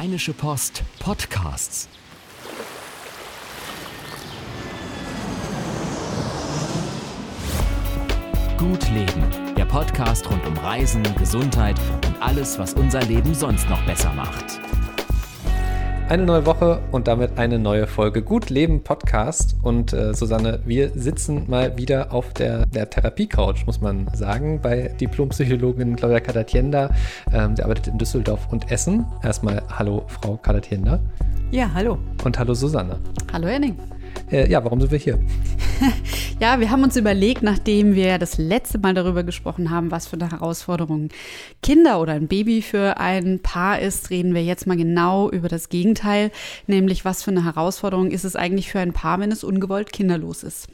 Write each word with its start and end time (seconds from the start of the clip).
Rheinische 0.00 0.32
Post 0.32 0.82
Podcasts. 0.98 1.86
Gut 8.56 8.88
Leben, 8.92 9.54
der 9.58 9.66
Podcast 9.66 10.30
rund 10.30 10.46
um 10.46 10.56
Reisen, 10.56 11.02
Gesundheit 11.16 11.78
und 12.06 12.22
alles, 12.22 12.58
was 12.58 12.72
unser 12.72 13.02
Leben 13.02 13.34
sonst 13.34 13.68
noch 13.68 13.84
besser 13.84 14.14
macht. 14.14 14.58
Eine 16.10 16.24
neue 16.24 16.44
Woche 16.44 16.80
und 16.90 17.06
damit 17.06 17.38
eine 17.38 17.60
neue 17.60 17.86
Folge 17.86 18.20
Gut 18.22 18.50
Leben 18.50 18.82
Podcast. 18.82 19.54
Und 19.62 19.92
äh, 19.92 20.12
Susanne, 20.12 20.58
wir 20.64 20.90
sitzen 20.90 21.44
mal 21.46 21.78
wieder 21.78 22.12
auf 22.12 22.34
der, 22.34 22.66
der 22.66 22.90
Therapie-Couch, 22.90 23.64
muss 23.64 23.80
man 23.80 24.08
sagen, 24.12 24.60
bei 24.60 24.88
Diplompsychologin 25.00 25.94
Claudia 25.94 26.18
Kadatienda. 26.18 26.90
Ähm, 27.32 27.54
der 27.54 27.64
arbeitet 27.64 27.86
in 27.86 27.98
Düsseldorf 27.98 28.48
und 28.50 28.72
Essen. 28.72 29.06
Erstmal 29.22 29.62
hallo, 29.68 30.02
Frau 30.08 30.36
Kadatienda. 30.36 30.98
Ja, 31.52 31.70
hallo. 31.72 31.96
Und 32.24 32.36
hallo, 32.40 32.54
Susanne. 32.54 32.98
Hallo, 33.32 33.46
Henning. 33.46 33.78
Äh, 34.32 34.50
ja, 34.50 34.64
warum 34.64 34.80
sind 34.80 34.90
wir 34.90 34.98
hier? 34.98 35.20
ja, 36.40 36.60
wir 36.60 36.70
haben 36.70 36.82
uns 36.82 36.96
überlegt, 36.96 37.42
nachdem 37.42 37.94
wir 37.94 38.18
das 38.18 38.38
letzte 38.38 38.78
Mal 38.78 38.94
darüber 38.94 39.22
gesprochen 39.22 39.70
haben, 39.70 39.90
was 39.90 40.06
für 40.06 40.16
eine 40.16 40.30
Herausforderung 40.30 41.08
Kinder 41.62 42.00
oder 42.00 42.12
ein 42.14 42.28
Baby 42.28 42.62
für 42.62 42.98
ein 42.98 43.40
Paar 43.40 43.80
ist, 43.80 44.10
reden 44.10 44.34
wir 44.34 44.44
jetzt 44.44 44.66
mal 44.66 44.76
genau 44.76 45.30
über 45.30 45.48
das 45.48 45.68
Gegenteil, 45.68 46.30
nämlich 46.66 47.04
was 47.04 47.22
für 47.22 47.30
eine 47.30 47.44
Herausforderung 47.44 48.10
ist 48.10 48.24
es 48.24 48.36
eigentlich 48.36 48.70
für 48.70 48.80
ein 48.80 48.92
Paar, 48.92 49.20
wenn 49.20 49.32
es 49.32 49.44
ungewollt 49.44 49.92
kinderlos 49.92 50.42
ist. 50.42 50.68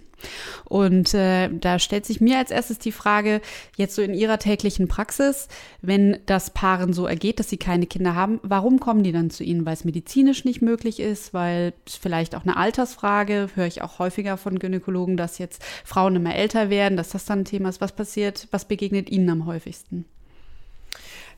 Und 0.65 1.15
äh, 1.15 1.49
da 1.51 1.79
stellt 1.79 2.07
sich 2.07 2.21
mir 2.21 2.39
als 2.39 2.51
erstes 2.51 2.79
die 2.79 2.93
Frage, 2.93 3.41
jetzt 3.77 3.95
so 3.95 4.03
in 4.03 4.15
Ihrer 4.15 4.39
täglichen 4.39 4.89
Praxis, 4.89 5.49
wenn 5.83 6.19
das 6.27 6.51
Paaren 6.51 6.93
so 6.93 7.07
ergeht, 7.07 7.39
dass 7.39 7.49
sie 7.49 7.57
keine 7.57 7.87
Kinder 7.87 8.15
haben, 8.15 8.41
warum 8.43 8.81
kommen 8.81 9.03
die 9.03 9.13
dann 9.13 9.31
zu 9.31 9.45
Ihnen? 9.45 9.67
Weil 9.67 9.75
es 9.75 9.85
medizinisch 9.85 10.45
nicht 10.45 10.63
möglich 10.63 11.01
ist, 11.01 11.35
weil 11.35 11.73
es 11.87 11.97
vielleicht 11.97 12.35
auch 12.35 12.43
eine 12.43 12.57
Altersfrage, 12.57 13.49
höre 13.55 13.67
ich 13.67 13.83
auch 13.83 13.99
häufiger 13.99 14.37
von 14.37 14.59
Gynäkologen, 14.59 15.17
dass 15.17 15.39
jetzt 15.39 15.63
Frauen 15.85 16.17
immer 16.17 16.35
älter 16.35 16.71
werden, 16.71 16.97
dass 16.97 17.11
das 17.11 17.25
dann 17.25 17.41
ein 17.41 17.45
Thema 17.45 17.69
ist. 17.69 17.81
Was 17.81 17.93
passiert, 17.93 18.49
was 18.51 18.67
begegnet 18.67 19.11
Ihnen 19.11 19.31
am 19.31 19.47
häufigsten? 19.47 20.07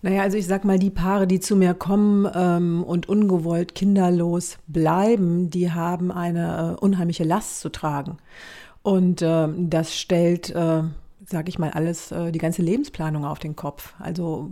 Naja, 0.00 0.22
also 0.22 0.36
ich 0.36 0.46
sag 0.46 0.64
mal, 0.64 0.78
die 0.78 0.90
Paare, 0.90 1.26
die 1.26 1.40
zu 1.40 1.56
mir 1.56 1.74
kommen 1.74 2.30
ähm, 2.32 2.84
und 2.84 3.08
ungewollt 3.08 3.74
kinderlos 3.74 4.58
bleiben, 4.68 5.50
die 5.50 5.72
haben 5.72 6.12
eine 6.12 6.76
äh, 6.76 6.80
unheimliche 6.80 7.24
Last 7.24 7.60
zu 7.60 7.68
tragen. 7.68 8.18
Und 8.88 9.20
äh, 9.20 9.48
das 9.54 9.94
stellt, 9.94 10.48
äh, 10.48 10.82
sage 11.26 11.48
ich 11.50 11.58
mal, 11.58 11.68
alles, 11.72 12.10
äh, 12.10 12.32
die 12.32 12.38
ganze 12.38 12.62
Lebensplanung 12.62 13.26
auf 13.26 13.38
den 13.38 13.54
Kopf. 13.54 13.92
Also 13.98 14.48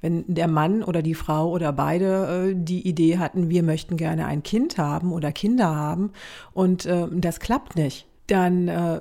wenn 0.00 0.24
der 0.26 0.48
Mann 0.48 0.82
oder 0.82 1.02
die 1.02 1.12
Frau 1.12 1.50
oder 1.50 1.70
beide 1.74 2.48
äh, 2.48 2.54
die 2.56 2.88
Idee 2.88 3.18
hatten, 3.18 3.50
wir 3.50 3.62
möchten 3.62 3.98
gerne 3.98 4.24
ein 4.24 4.42
Kind 4.42 4.78
haben 4.78 5.12
oder 5.12 5.32
Kinder 5.32 5.76
haben 5.76 6.12
und 6.54 6.86
äh, 6.86 7.08
das 7.12 7.40
klappt 7.40 7.76
nicht, 7.76 8.06
dann 8.26 8.68
äh, 8.68 9.00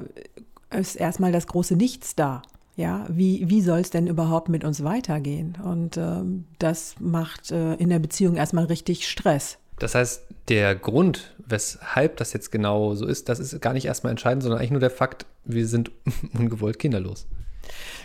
ist 0.77 0.97
erstmal 0.97 1.31
das 1.31 1.47
große 1.47 1.77
Nichts 1.77 2.17
da. 2.17 2.41
Ja, 2.75 3.05
wie, 3.07 3.49
wie 3.49 3.61
soll 3.61 3.79
es 3.79 3.89
denn 3.89 4.05
überhaupt 4.05 4.49
mit 4.49 4.65
uns 4.65 4.83
weitergehen? 4.83 5.57
Und 5.63 5.95
äh, 5.95 6.23
das 6.59 6.95
macht 6.99 7.51
äh, 7.51 7.75
in 7.75 7.87
der 7.87 7.99
Beziehung 7.99 8.35
erstmal 8.35 8.65
richtig 8.65 9.07
Stress. 9.07 9.59
Das 9.79 9.95
heißt, 9.95 10.23
der 10.49 10.75
Grund, 10.75 11.35
weshalb 11.45 12.17
das 12.17 12.33
jetzt 12.33 12.51
genau 12.51 12.95
so 12.95 13.05
ist, 13.05 13.29
das 13.29 13.39
ist 13.39 13.61
gar 13.61 13.73
nicht 13.73 13.85
erstmal 13.85 14.11
entscheidend, 14.11 14.43
sondern 14.43 14.59
eigentlich 14.59 14.71
nur 14.71 14.79
der 14.79 14.89
Fakt, 14.89 15.25
wir 15.43 15.67
sind 15.67 15.91
ungewollt 16.37 16.79
kinderlos. 16.79 17.27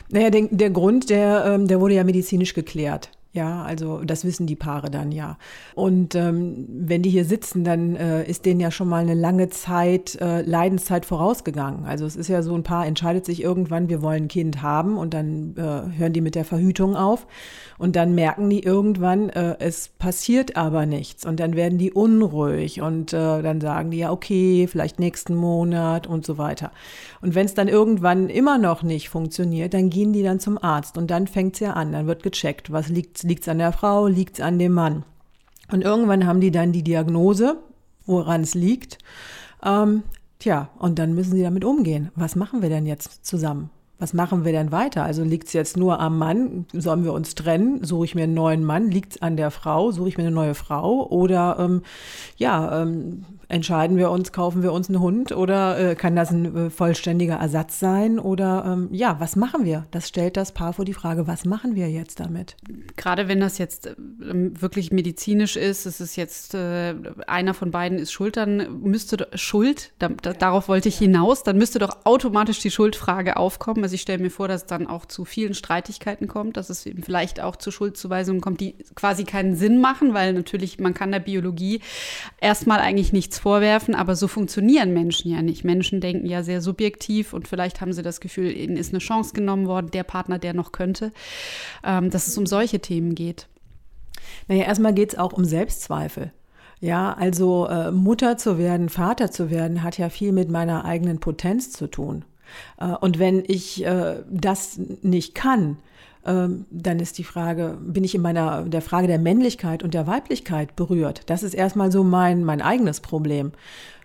Naja, 0.08 0.30
der, 0.30 0.48
der 0.50 0.70
Grund, 0.70 1.10
der, 1.10 1.44
ähm, 1.46 1.68
der 1.68 1.80
wurde 1.80 1.94
ja 1.94 2.04
medizinisch 2.04 2.54
geklärt. 2.54 3.10
Ja, 3.34 3.62
also 3.62 4.05
das 4.05 4.27
wissen 4.27 4.47
die 4.47 4.56
Paare 4.56 4.91
dann 4.91 5.11
ja. 5.11 5.38
Und 5.75 6.14
ähm, 6.14 6.66
wenn 6.69 7.00
die 7.00 7.08
hier 7.08 7.24
sitzen, 7.24 7.64
dann 7.64 7.96
äh, 7.96 8.24
ist 8.24 8.45
denen 8.45 8.61
ja 8.61 8.70
schon 8.70 8.90
mal 8.90 9.01
eine 9.01 9.14
lange 9.14 9.48
Zeit, 9.48 10.20
äh, 10.20 10.42
Leidenszeit 10.42 11.06
vorausgegangen. 11.06 11.86
Also 11.86 12.05
es 12.05 12.14
ist 12.14 12.29
ja 12.29 12.42
so, 12.42 12.55
ein 12.55 12.62
Paar 12.62 12.86
entscheidet 12.86 13.24
sich 13.24 13.42
irgendwann, 13.42 13.89
wir 13.89 14.02
wollen 14.02 14.24
ein 14.24 14.29
Kind 14.29 14.61
haben 14.61 14.98
und 14.98 15.14
dann 15.14 15.55
äh, 15.56 15.96
hören 15.96 16.12
die 16.12 16.20
mit 16.20 16.34
der 16.34 16.45
Verhütung 16.45 16.95
auf. 16.95 17.27
Und 17.79 17.96
dann 17.96 18.14
merken 18.14 18.51
die 18.51 18.62
irgendwann, 18.62 19.30
äh, 19.30 19.56
es 19.61 19.89
passiert 19.89 20.56
aber 20.58 20.85
nichts. 20.85 21.24
Und 21.24 21.40
dann 21.40 21.56
werden 21.56 21.79
die 21.79 21.90
unruhig 21.90 22.83
und 22.83 23.14
äh, 23.14 23.40
dann 23.40 23.62
sagen 23.62 23.90
die 23.90 23.98
ja, 23.98 24.12
okay, 24.12 24.67
vielleicht 24.67 25.01
nächsten 25.01 25.35
Monat 25.35 26.06
und 26.06 26.27
so 26.27 26.36
weiter. 26.36 26.70
Und 27.23 27.35
wenn 27.35 27.46
es 27.46 27.55
dann 27.55 27.68
irgendwann 27.68 28.29
immer 28.29 28.58
noch 28.58 28.83
nicht 28.83 29.08
funktioniert, 29.08 29.73
dann 29.73 29.89
gehen 29.89 30.12
die 30.12 30.23
dann 30.23 30.39
zum 30.39 30.62
Arzt 30.62 30.98
und 30.98 31.11
dann 31.11 31.27
fängt 31.27 31.55
es 31.55 31.61
ja 31.61 31.73
an, 31.73 31.92
dann 31.92 32.06
wird 32.06 32.23
gecheckt, 32.23 32.70
was 32.70 32.89
liegt 32.89 33.21
Liegt 33.24 33.42
es 33.42 33.48
an 33.48 33.58
der 33.58 33.72
Frau? 33.72 34.06
Liegt 34.06 34.38
es 34.38 34.44
an 34.44 34.58
dem 34.58 34.72
Mann? 34.72 35.05
Und 35.70 35.83
irgendwann 35.83 36.27
haben 36.27 36.40
die 36.40 36.50
dann 36.50 36.72
die 36.72 36.83
Diagnose, 36.83 37.56
woran 38.06 38.42
es 38.42 38.55
liegt. 38.55 38.98
Ähm, 39.64 40.02
tja, 40.38 40.68
und 40.78 40.98
dann 40.98 41.14
müssen 41.14 41.32
sie 41.32 41.42
damit 41.42 41.64
umgehen. 41.64 42.11
Was 42.14 42.36
machen 42.36 42.62
wir 42.62 42.68
denn 42.68 42.86
jetzt 42.86 43.24
zusammen? 43.24 43.70
Was 43.98 44.14
machen 44.14 44.44
wir 44.44 44.50
denn 44.50 44.72
weiter? 44.72 45.05
Also 45.05 45.22
liegt 45.22 45.46
es 45.46 45.52
jetzt 45.52 45.77
nur 45.77 46.00
am 46.00 46.18
Mann? 46.18 46.66
Sollen 46.72 47.05
wir 47.05 47.12
uns 47.12 47.36
trennen? 47.36 47.84
Suche 47.84 48.05
ich 48.06 48.14
mir 48.16 48.24
einen 48.24 48.34
neuen 48.34 48.64
Mann? 48.64 48.90
Liegt 48.90 49.12
es 49.12 49.22
an 49.22 49.36
der 49.36 49.52
Frau? 49.52 49.92
Suche 49.92 50.08
ich 50.08 50.16
mir 50.18 50.24
eine 50.24 50.32
neue 50.32 50.55
Frau? 50.55 51.06
Oder 51.08 51.56
ähm, 51.61 51.82
ja, 52.36 52.82
ähm, 52.82 53.24
entscheiden 53.52 53.98
wir 53.98 54.11
uns, 54.11 54.33
kaufen 54.33 54.63
wir 54.63 54.73
uns 54.73 54.89
einen 54.89 55.01
Hund 55.01 55.33
oder 55.33 55.79
äh, 55.79 55.95
kann 55.95 56.17
das 56.17 56.30
ein 56.30 56.57
äh, 56.57 56.70
vollständiger 56.70 57.35
Ersatz 57.35 57.79
sein? 57.79 58.18
Oder 58.18 58.64
ähm, 58.67 58.89
ja, 58.92 59.17
was 59.20 59.36
machen 59.36 59.64
wir? 59.64 59.85
Das 59.90 60.08
stellt 60.08 60.36
das 60.36 60.52
Paar 60.52 60.73
vor 60.73 60.85
die 60.85 60.95
Frage, 60.95 61.27
was 61.27 61.45
machen 61.45 61.74
wir 61.74 61.91
jetzt 61.91 62.18
damit? 62.20 62.57
Gerade 62.96 63.29
wenn 63.29 63.41
das 63.41 63.58
jetzt 63.58 63.89
äh, 63.89 63.95
wirklich 64.24 64.92
medizinisch 64.92 65.56
ist, 65.56 65.86
es 65.86 66.00
ist 66.00 66.16
jetzt 66.16 66.55
äh, 66.55 66.94
einer 67.27 67.55
von 67.55 67.70
beiden 67.70 67.98
ist 67.98 68.12
schuld, 68.12 68.36
dann 68.36 68.80
müsste 68.83 69.28
Schuld, 69.34 69.92
da, 69.98 70.08
da, 70.08 70.33
darauf 70.33 70.68
wollte 70.68 70.88
ich 70.88 70.98
hinaus, 70.98 71.42
dann 71.42 71.58
müsste 71.58 71.78
doch 71.78 72.05
automatisch 72.05 72.61
die 72.61 72.70
Schuldfrage 72.70 73.36
aufkommen. 73.36 73.82
Also 73.82 73.94
ich 73.94 74.02
stelle 74.02 74.22
mir 74.22 74.30
vor, 74.30 74.48
dass 74.48 74.62
es 74.62 74.66
dann 74.66 74.86
auch 74.86 75.06
zu 75.06 75.24
vielen 75.24 75.55
Streitigkeiten 75.55 76.28
kommt, 76.28 76.56
dass 76.56 76.70
es 76.70 76.86
eben 76.86 77.02
vielleicht 77.02 77.40
auch 77.40 77.56
zu 77.56 77.70
Schuldzuweisungen 77.70 78.40
kommt, 78.40 78.61
die 78.61 78.74
quasi 78.94 79.24
keinen 79.24 79.56
Sinn 79.56 79.80
machen, 79.80 80.14
weil 80.14 80.32
natürlich 80.32 80.78
man 80.78 80.94
kann 80.94 81.12
der 81.12 81.20
Biologie 81.20 81.80
erstmal 82.40 82.80
eigentlich 82.80 83.12
nichts 83.12 83.38
vorwerfen, 83.38 83.94
aber 83.94 84.16
so 84.16 84.28
funktionieren 84.28 84.92
Menschen 84.92 85.30
ja 85.30 85.42
nicht. 85.42 85.64
Menschen 85.64 86.00
denken 86.00 86.27
ja 86.27 86.42
sehr 86.42 86.61
subjektiv 86.61 87.32
und 87.32 87.48
vielleicht 87.48 87.80
haben 87.80 87.92
sie 87.92 88.02
das 88.02 88.20
Gefühl, 88.20 88.56
ihnen 88.56 88.77
ist 88.77 88.92
eine 88.92 88.98
Chance 88.98 89.34
genommen 89.34 89.66
worden, 89.66 89.90
der 89.90 90.05
Partner, 90.05 90.38
der 90.38 90.55
noch 90.55 90.72
könnte, 90.72 91.12
ähm, 91.84 92.11
dass 92.11 92.27
es 92.27 92.38
um 92.38 92.46
solche 92.46 92.80
Themen 92.80 93.14
geht. 93.14 93.48
Naja, 94.48 94.64
erstmal 94.64 94.94
geht 94.94 95.12
es 95.12 95.18
auch 95.18 95.32
um 95.32 95.44
Selbstzweifel. 95.44 96.32
Ja, 96.80 97.14
also 97.14 97.68
äh, 97.68 97.92
Mutter 97.92 98.36
zu 98.36 98.58
werden, 98.58 98.88
Vater 98.88 99.30
zu 99.30 99.50
werden, 99.50 99.84
hat 99.84 99.98
ja 99.98 100.08
viel 100.08 100.32
mit 100.32 100.50
meiner 100.50 100.84
eigenen 100.84 101.20
Potenz 101.20 101.70
zu 101.70 101.86
tun. 101.86 102.24
Äh, 102.80 102.86
und 102.86 103.18
wenn 103.18 103.44
ich 103.46 103.84
äh, 103.84 104.16
das 104.28 104.80
nicht 105.02 105.34
kann, 105.34 105.76
ähm, 106.24 106.66
dann 106.70 107.00
ist 107.00 107.18
die 107.18 107.24
Frage, 107.24 107.78
bin 107.80 108.04
ich 108.04 108.14
in 108.14 108.22
meiner 108.22 108.62
der 108.62 108.82
Frage 108.82 109.06
der 109.06 109.18
Männlichkeit 109.18 109.82
und 109.82 109.94
der 109.94 110.06
Weiblichkeit 110.06 110.76
berührt? 110.76 111.22
Das 111.26 111.42
ist 111.42 111.54
erstmal 111.54 111.90
so 111.90 112.04
mein, 112.04 112.44
mein 112.44 112.62
eigenes 112.62 113.00
Problem. 113.00 113.52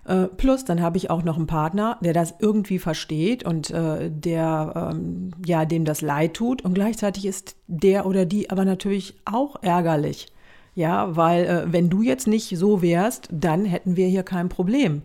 Äh, 0.08 0.28
plus, 0.28 0.64
dann 0.64 0.82
habe 0.82 0.98
ich 0.98 1.10
auch 1.10 1.24
noch 1.24 1.36
einen 1.36 1.48
Partner, 1.48 1.98
der 2.02 2.14
das 2.14 2.36
irgendwie 2.40 2.80
versteht 2.80 3.44
und 3.44 3.70
äh, 3.72 4.10
der 4.10 4.92
ähm, 4.94 5.32
ja 5.46 5.66
dem 5.66 5.84
das 5.84 6.02
leid 6.02 6.34
tut 6.34 6.64
und 6.64 6.74
gleichzeitig 6.74 7.26
ist 7.26 7.58
der 7.68 8.06
oder 8.06 8.26
die 8.26 8.50
aber 8.50 8.64
natürlich 8.64 9.16
auch 9.26 9.62
ärgerlich. 9.62 10.28
Ja, 10.76 11.16
weil 11.16 11.46
äh, 11.46 11.74
wenn 11.74 11.90
du 11.90 12.04
jetzt 12.04 12.28
nicht 12.28 12.56
so 12.56 12.82
wärst, 12.82 13.28
dann 13.32 13.66
hätten 13.66 13.98
wir 13.98 14.08
hier 14.08 14.24
kein 14.24 14.48
Problem. 14.48 15.02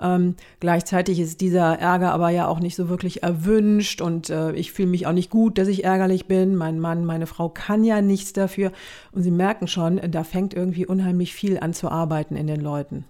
Ähm, 0.00 0.36
gleichzeitig 0.60 1.18
ist 1.18 1.40
dieser 1.40 1.78
Ärger 1.78 2.12
aber 2.12 2.30
ja 2.30 2.46
auch 2.46 2.60
nicht 2.60 2.76
so 2.76 2.88
wirklich 2.88 3.22
erwünscht 3.24 4.00
und 4.00 4.30
äh, 4.30 4.52
ich 4.52 4.70
fühle 4.70 4.88
mich 4.88 5.06
auch 5.08 5.12
nicht 5.12 5.30
gut, 5.30 5.58
dass 5.58 5.66
ich 5.66 5.82
ärgerlich 5.82 6.26
bin. 6.26 6.54
Mein 6.54 6.78
Mann, 6.78 7.04
meine 7.04 7.26
Frau 7.26 7.48
kann 7.48 7.82
ja 7.82 8.00
nichts 8.02 8.34
dafür. 8.34 8.70
Und 9.10 9.22
Sie 9.22 9.32
merken 9.32 9.66
schon, 9.66 10.00
da 10.10 10.22
fängt 10.22 10.54
irgendwie 10.54 10.86
unheimlich 10.86 11.32
viel 11.32 11.58
an 11.58 11.72
zu 11.74 11.90
arbeiten 11.90 12.36
in 12.36 12.46
den 12.46 12.60
Leuten. 12.60 13.04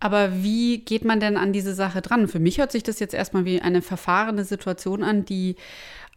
Aber 0.00 0.42
wie 0.42 0.78
geht 0.78 1.04
man 1.04 1.20
denn 1.20 1.36
an 1.36 1.52
diese 1.52 1.74
Sache 1.74 2.00
dran? 2.00 2.26
Für 2.26 2.38
mich 2.38 2.58
hört 2.58 2.72
sich 2.72 2.82
das 2.82 2.98
jetzt 2.98 3.14
erstmal 3.14 3.44
wie 3.44 3.60
eine 3.60 3.82
verfahrene 3.82 4.44
Situation 4.44 5.02
an, 5.02 5.26
die 5.26 5.56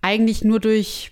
eigentlich 0.01 0.44
nur 0.44 0.62
durch, 0.62 1.12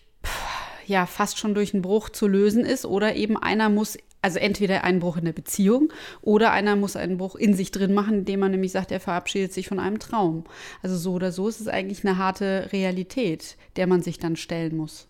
ja, 0.87 1.05
fast 1.05 1.37
schon 1.37 1.53
durch 1.53 1.73
einen 1.73 1.81
Bruch 1.81 2.09
zu 2.09 2.27
lösen 2.27 2.65
ist 2.65 2.85
oder 2.85 3.15
eben 3.15 3.37
einer 3.37 3.69
muss 3.69 3.97
also 4.23 4.37
entweder 4.37 4.83
einen 4.83 4.99
Bruch 4.99 5.17
in 5.17 5.25
der 5.25 5.33
Beziehung 5.33 5.91
oder 6.21 6.51
einer 6.51 6.75
muss 6.75 6.95
einen 6.95 7.17
Bruch 7.17 7.35
in 7.35 7.55
sich 7.55 7.71
drin 7.71 7.93
machen, 7.93 8.19
indem 8.19 8.41
man 8.41 8.51
nämlich 8.51 8.71
sagt, 8.71 8.91
er 8.91 8.99
verabschiedet 8.99 9.51
sich 9.51 9.67
von 9.67 9.79
einem 9.79 9.99
Traum. 9.99 10.43
Also 10.83 10.95
so 10.95 11.13
oder 11.13 11.31
so 11.31 11.47
ist 11.47 11.59
es 11.59 11.67
eigentlich 11.67 12.05
eine 12.05 12.17
harte 12.17 12.69
Realität, 12.71 13.57
der 13.77 13.87
man 13.87 14.03
sich 14.03 14.19
dann 14.19 14.35
stellen 14.35 14.77
muss. 14.77 15.07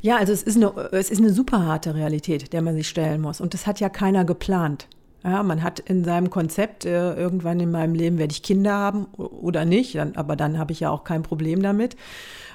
Ja, 0.00 0.16
also 0.16 0.32
es 0.32 0.42
ist 0.42 0.56
eine, 0.56 0.74
es 0.90 1.10
ist 1.10 1.20
eine 1.20 1.32
super 1.32 1.64
harte 1.64 1.94
Realität, 1.94 2.52
der 2.52 2.62
man 2.62 2.74
sich 2.74 2.88
stellen 2.88 3.20
muss. 3.20 3.40
Und 3.40 3.54
das 3.54 3.68
hat 3.68 3.78
ja 3.78 3.88
keiner 3.88 4.24
geplant. 4.24 4.88
Ja, 5.24 5.42
man 5.42 5.62
hat 5.62 5.78
in 5.78 6.04
seinem 6.04 6.30
Konzept, 6.30 6.84
äh, 6.84 7.14
irgendwann 7.14 7.60
in 7.60 7.70
meinem 7.70 7.94
Leben 7.94 8.18
werde 8.18 8.32
ich 8.32 8.42
Kinder 8.42 8.72
haben 8.72 9.04
oder 9.14 9.64
nicht, 9.64 9.94
dann, 9.94 10.16
aber 10.16 10.34
dann 10.34 10.58
habe 10.58 10.72
ich 10.72 10.80
ja 10.80 10.90
auch 10.90 11.04
kein 11.04 11.22
Problem 11.22 11.62
damit. 11.62 11.96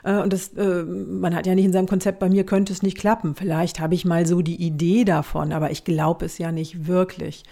Äh, 0.03 0.17
und 0.17 0.33
das, 0.33 0.49
äh, 0.49 0.83
man 0.83 1.33
hat 1.33 1.47
ja 1.47 1.55
nicht 1.55 1.65
in 1.65 1.71
seinem 1.71 1.87
Konzept, 1.87 2.19
bei 2.19 2.29
mir 2.29 2.45
könnte 2.45 2.73
es 2.73 2.83
nicht 2.83 2.97
klappen. 2.97 3.35
Vielleicht 3.35 3.79
habe 3.79 3.95
ich 3.95 4.05
mal 4.05 4.25
so 4.25 4.41
die 4.41 4.61
Idee 4.61 5.05
davon, 5.05 5.53
aber 5.53 5.71
ich 5.71 5.85
glaube 5.85 6.25
es 6.25 6.37
ja 6.37 6.51
nicht 6.51 6.87
wirklich. 6.87 7.43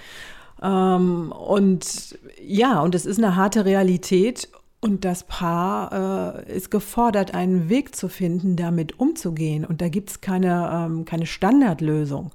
Ähm, 0.62 1.32
und 1.32 2.18
ja, 2.46 2.82
und 2.82 2.96
es 2.96 3.06
ist 3.06 3.18
eine 3.18 3.36
harte 3.36 3.66
Realität. 3.66 4.50
Und 4.82 5.04
das 5.04 5.24
Paar 5.24 6.44
äh, 6.46 6.56
ist 6.56 6.70
gefordert, 6.70 7.34
einen 7.34 7.70
Weg 7.70 7.96
zu 7.96 8.08
finden, 8.08 8.56
damit 8.56 9.00
umzugehen. 9.00 9.66
Und 9.66 9.82
da 9.82 9.90
gibt 9.90 10.12
es 10.12 10.22
keine, 10.22 10.70
ähm, 10.72 11.06
keine 11.06 11.26
Standardlösung. 11.26 12.32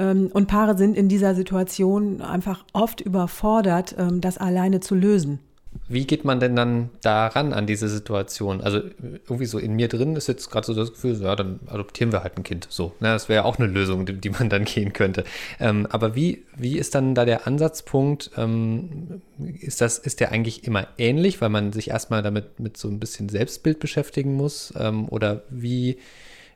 Ähm, 0.00 0.30
und 0.32 0.46
Paare 0.48 0.76
sind 0.76 0.96
in 0.96 1.08
dieser 1.08 1.34
Situation 1.34 2.22
einfach 2.22 2.64
oft 2.72 3.00
überfordert, 3.00 3.94
ähm, 3.98 4.20
das 4.20 4.38
alleine 4.38 4.80
zu 4.80 4.94
lösen. 4.94 5.40
Wie 5.88 6.04
geht 6.04 6.24
man 6.24 6.40
denn 6.40 6.56
dann 6.56 6.90
daran 7.00 7.52
an 7.52 7.66
diese 7.66 7.88
Situation? 7.88 8.60
Also 8.60 8.80
irgendwie 9.00 9.46
so 9.46 9.58
in 9.58 9.74
mir 9.74 9.88
drin 9.88 10.16
ist 10.16 10.26
jetzt 10.26 10.50
gerade 10.50 10.66
so 10.66 10.74
das 10.74 10.92
Gefühl, 10.92 11.20
ja, 11.20 11.36
dann 11.36 11.60
adoptieren 11.66 12.12
wir 12.12 12.24
halt 12.24 12.36
ein 12.36 12.42
Kind. 12.42 12.66
So, 12.70 12.92
ne? 12.98 13.08
das 13.08 13.28
wäre 13.28 13.42
ja 13.42 13.44
auch 13.44 13.58
eine 13.58 13.68
Lösung, 13.68 14.04
die, 14.06 14.14
die, 14.14 14.30
man 14.30 14.48
dann 14.48 14.64
gehen 14.64 14.92
könnte. 14.92 15.24
Ähm, 15.60 15.86
aber 15.90 16.16
wie, 16.16 16.44
wie 16.56 16.78
ist 16.78 16.94
dann 16.94 17.14
da 17.14 17.24
der 17.24 17.46
Ansatzpunkt? 17.46 18.32
Ähm, 18.36 19.22
ist 19.60 19.80
das, 19.80 19.98
ist 19.98 20.18
der 20.18 20.32
eigentlich 20.32 20.64
immer 20.64 20.88
ähnlich, 20.98 21.40
weil 21.40 21.50
man 21.50 21.72
sich 21.72 21.90
erstmal 21.90 22.22
damit 22.22 22.58
mit 22.58 22.76
so 22.76 22.88
ein 22.88 22.98
bisschen 22.98 23.28
Selbstbild 23.28 23.78
beschäftigen 23.78 24.34
muss? 24.34 24.72
Ähm, 24.76 25.08
oder 25.08 25.42
wie, 25.50 25.98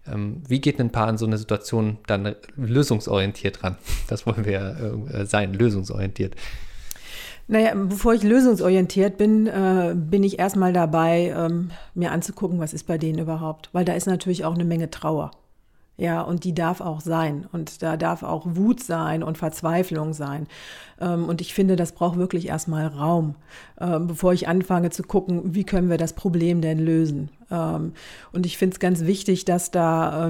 wie 0.07 0.61
geht 0.61 0.81
ein 0.81 0.91
Paar 0.91 1.09
in 1.09 1.19
so 1.19 1.27
eine 1.27 1.39
Situation 1.39 1.99
dann 2.07 2.35
lösungsorientiert 2.57 3.63
ran? 3.63 3.77
Das 4.09 4.27
wollen 4.27 4.45
wir 4.45 5.07
äh, 5.13 5.25
sein, 5.27 5.55
lösungsorientiert. 5.55 6.35
Naja, 7.47 7.75
bevor 7.75 8.15
ich 8.15 8.23
lösungsorientiert 8.23 9.19
bin, 9.19 9.47
äh, 9.47 9.95
bin 9.95 10.23
ich 10.23 10.39
erstmal 10.39 10.73
dabei, 10.73 11.35
ähm, 11.37 11.71
mir 11.95 12.11
anzugucken, 12.11 12.59
was 12.59 12.73
ist 12.73 12.85
bei 12.85 12.97
denen 12.97 13.19
überhaupt. 13.19 13.69
Weil 13.73 13.85
da 13.85 13.93
ist 13.95 14.07
natürlich 14.07 14.45
auch 14.45 14.55
eine 14.55 14.65
Menge 14.65 14.91
Trauer. 14.91 15.31
Ja, 15.97 16.23
und 16.23 16.43
die 16.43 16.55
darf 16.55 16.81
auch 16.81 17.01
sein. 17.01 17.47
Und 17.53 17.81
da 17.83 17.97
darf 17.97 18.25
auch 18.25 18.47
Wut 18.47 18.83
sein 18.83 19.23
und 19.23 19.39
Verzweiflung 19.39 20.13
sein. 20.13 20.49
Ähm, 21.01 21.27
und 21.29 21.41
ich 21.41 21.55
finde, 21.55 21.77
das 21.77 21.93
braucht 21.93 22.19
wirklich 22.19 22.49
erstmal 22.49 22.89
Raum, 22.89 23.37
ähm, 23.81 24.09
bevor 24.09 24.33
ich 24.33 24.49
anfange 24.49 24.91
zu 24.91 25.05
gucken, 25.05 25.55
wie 25.55 25.63
können 25.63 25.91
wir 25.91 25.97
das 25.97 26.13
Problem 26.13 26.61
denn 26.61 26.81
lösen. 26.81 27.31
Ähm, 27.49 27.93
und 28.33 28.45
ich 28.45 28.59
finde 28.59 28.75
es 28.75 28.81
ganz 28.81 29.03
wichtig, 29.03 29.45
dass 29.45 29.71
da 29.71 30.29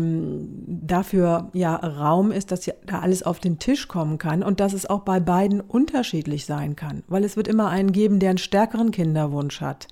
dafür 0.67 1.49
ja 1.55 1.77
Raum 1.77 2.31
ist, 2.31 2.51
dass 2.51 2.71
da 2.87 3.01
alles 3.01 3.23
auf 3.23 3.39
den 3.39 3.59
Tisch 3.59 3.89
kommen 3.89 4.19
kann 4.19 4.43
und 4.43 4.61
dass 4.61 4.75
es 4.75 4.85
auch 4.89 5.01
bei 5.01 5.19
beiden 5.21 5.61
unterschiedlich 5.63 6.45
sein 6.45 6.77
kann. 6.77 7.05
Weil 7.09 7.25
es 7.25 7.37
wird 7.37 7.49
immer 7.49 7.69
einen 7.69 7.93
geben, 7.93 8.19
der 8.19 8.31
einen 8.31 8.39
stärkeren 8.39 8.91
Kinderwunsch 8.91 9.61
hat. 9.61 9.89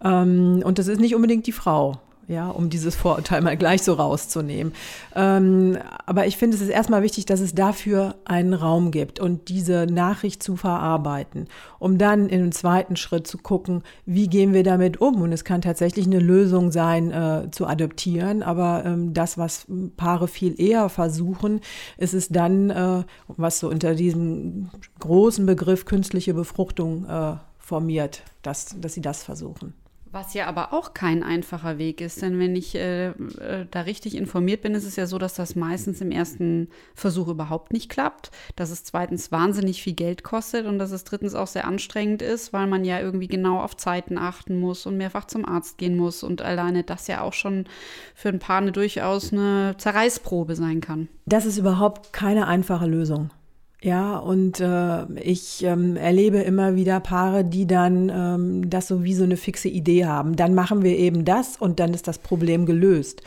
Und 0.00 0.78
das 0.78 0.86
ist 0.86 1.00
nicht 1.00 1.14
unbedingt 1.14 1.46
die 1.46 1.52
Frau 1.52 1.98
ja, 2.28 2.50
um 2.50 2.68
dieses 2.68 2.94
Vorurteil 2.94 3.40
mal 3.40 3.56
gleich 3.56 3.82
so 3.82 3.94
rauszunehmen. 3.94 4.74
Ähm, 5.16 5.78
aber 6.04 6.26
ich 6.26 6.36
finde, 6.36 6.56
es 6.56 6.62
ist 6.62 6.68
erstmal 6.68 7.02
wichtig, 7.02 7.24
dass 7.24 7.40
es 7.40 7.54
dafür 7.54 8.16
einen 8.26 8.52
Raum 8.52 8.90
gibt 8.90 9.18
und 9.18 9.48
diese 9.48 9.86
Nachricht 9.86 10.42
zu 10.42 10.54
verarbeiten, 10.54 11.48
um 11.78 11.96
dann 11.96 12.28
in 12.28 12.42
einem 12.42 12.52
zweiten 12.52 12.96
Schritt 12.96 13.26
zu 13.26 13.38
gucken, 13.38 13.82
wie 14.04 14.28
gehen 14.28 14.52
wir 14.52 14.62
damit 14.62 15.00
um. 15.00 15.22
Und 15.22 15.32
es 15.32 15.44
kann 15.44 15.62
tatsächlich 15.62 16.06
eine 16.06 16.20
Lösung 16.20 16.70
sein, 16.70 17.10
äh, 17.10 17.50
zu 17.50 17.66
adoptieren, 17.66 18.42
aber 18.42 18.84
ähm, 18.84 19.14
das, 19.14 19.38
was 19.38 19.66
Paare 19.96 20.28
viel 20.28 20.60
eher 20.60 20.90
versuchen, 20.90 21.60
ist 21.96 22.12
es 22.12 22.28
dann, 22.28 22.68
äh, 22.68 23.04
was 23.28 23.58
so 23.58 23.70
unter 23.70 23.94
diesem 23.94 24.68
großen 25.00 25.46
Begriff 25.46 25.86
künstliche 25.86 26.34
Befruchtung 26.34 27.06
äh, 27.06 27.36
formiert, 27.58 28.22
dass, 28.42 28.76
dass 28.78 28.92
sie 28.92 29.00
das 29.00 29.22
versuchen. 29.22 29.72
Was 30.10 30.32
ja 30.34 30.46
aber 30.46 30.72
auch 30.72 30.94
kein 30.94 31.22
einfacher 31.22 31.76
Weg 31.78 32.00
ist, 32.00 32.22
denn 32.22 32.38
wenn 32.38 32.56
ich 32.56 32.74
äh, 32.74 33.08
äh, 33.08 33.66
da 33.70 33.82
richtig 33.82 34.16
informiert 34.16 34.62
bin, 34.62 34.74
ist 34.74 34.84
es 34.84 34.96
ja 34.96 35.06
so, 35.06 35.18
dass 35.18 35.34
das 35.34 35.54
meistens 35.54 36.00
im 36.00 36.10
ersten 36.10 36.68
Versuch 36.94 37.28
überhaupt 37.28 37.72
nicht 37.72 37.90
klappt, 37.90 38.30
dass 38.56 38.70
es 38.70 38.84
zweitens 38.84 39.30
wahnsinnig 39.32 39.82
viel 39.82 39.92
Geld 39.92 40.24
kostet 40.24 40.66
und 40.66 40.78
dass 40.78 40.92
es 40.92 41.04
drittens 41.04 41.34
auch 41.34 41.46
sehr 41.46 41.66
anstrengend 41.66 42.22
ist, 42.22 42.52
weil 42.52 42.66
man 42.66 42.84
ja 42.84 43.00
irgendwie 43.00 43.28
genau 43.28 43.60
auf 43.60 43.76
Zeiten 43.76 44.16
achten 44.16 44.58
muss 44.58 44.86
und 44.86 44.96
mehrfach 44.96 45.26
zum 45.26 45.44
Arzt 45.44 45.76
gehen 45.76 45.96
muss 45.96 46.22
und 46.22 46.40
alleine 46.40 46.84
das 46.84 47.06
ja 47.06 47.20
auch 47.20 47.34
schon 47.34 47.66
für 48.14 48.30
ein 48.30 48.38
Paar 48.38 48.58
eine 48.58 48.72
durchaus 48.72 49.32
eine 49.32 49.74
Zerreißprobe 49.76 50.54
sein 50.54 50.80
kann. 50.80 51.08
Das 51.26 51.44
ist 51.44 51.58
überhaupt 51.58 52.12
keine 52.12 52.46
einfache 52.46 52.86
Lösung. 52.86 53.30
Ja, 53.80 54.16
und 54.18 54.58
äh, 54.58 55.04
ich 55.20 55.62
ähm, 55.62 55.96
erlebe 55.96 56.38
immer 56.38 56.74
wieder 56.74 56.98
Paare, 56.98 57.44
die 57.44 57.66
dann 57.66 58.10
ähm, 58.12 58.70
das 58.70 58.88
so 58.88 59.04
wie 59.04 59.14
so 59.14 59.22
eine 59.22 59.36
fixe 59.36 59.68
Idee 59.68 60.04
haben. 60.06 60.34
Dann 60.34 60.54
machen 60.54 60.82
wir 60.82 60.98
eben 60.98 61.24
das 61.24 61.56
und 61.56 61.78
dann 61.78 61.94
ist 61.94 62.08
das 62.08 62.18
Problem 62.18 62.66
gelöst. 62.66 63.22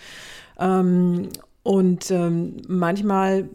Ähm, 0.60 1.30
und 1.64 2.12
ähm, 2.12 2.58
manchmal 2.68 3.48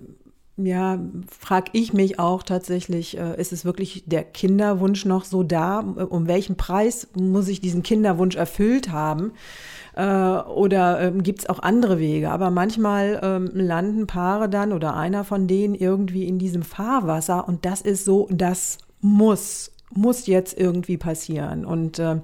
ja, 0.56 0.98
frage 1.38 1.70
ich 1.74 1.92
mich 1.92 2.18
auch 2.18 2.42
tatsächlich, 2.42 3.18
äh, 3.18 3.38
ist 3.38 3.52
es 3.52 3.66
wirklich 3.66 4.04
der 4.06 4.24
Kinderwunsch 4.24 5.04
noch 5.04 5.24
so 5.24 5.42
da? 5.42 5.80
Um 5.80 6.28
welchen 6.28 6.56
Preis 6.56 7.08
muss 7.14 7.48
ich 7.48 7.60
diesen 7.60 7.82
Kinderwunsch 7.82 8.36
erfüllt 8.36 8.90
haben? 8.90 9.32
Äh, 9.94 10.02
oder 10.02 11.00
ähm, 11.00 11.22
gibt 11.22 11.40
es 11.40 11.48
auch 11.48 11.58
andere 11.58 11.98
Wege? 11.98 12.30
Aber 12.30 12.50
manchmal 12.50 13.20
ähm, 13.22 13.50
landen 13.52 14.06
Paare 14.06 14.48
dann 14.48 14.72
oder 14.72 14.96
einer 14.96 15.24
von 15.24 15.46
denen 15.46 15.74
irgendwie 15.74 16.26
in 16.26 16.38
diesem 16.38 16.62
Fahrwasser 16.62 17.46
und 17.46 17.66
das 17.66 17.82
ist 17.82 18.06
so, 18.06 18.26
das 18.30 18.78
muss, 19.02 19.72
muss 19.90 20.26
jetzt 20.26 20.58
irgendwie 20.58 20.96
passieren. 20.96 21.66
Und, 21.66 21.98
äh, 21.98 22.20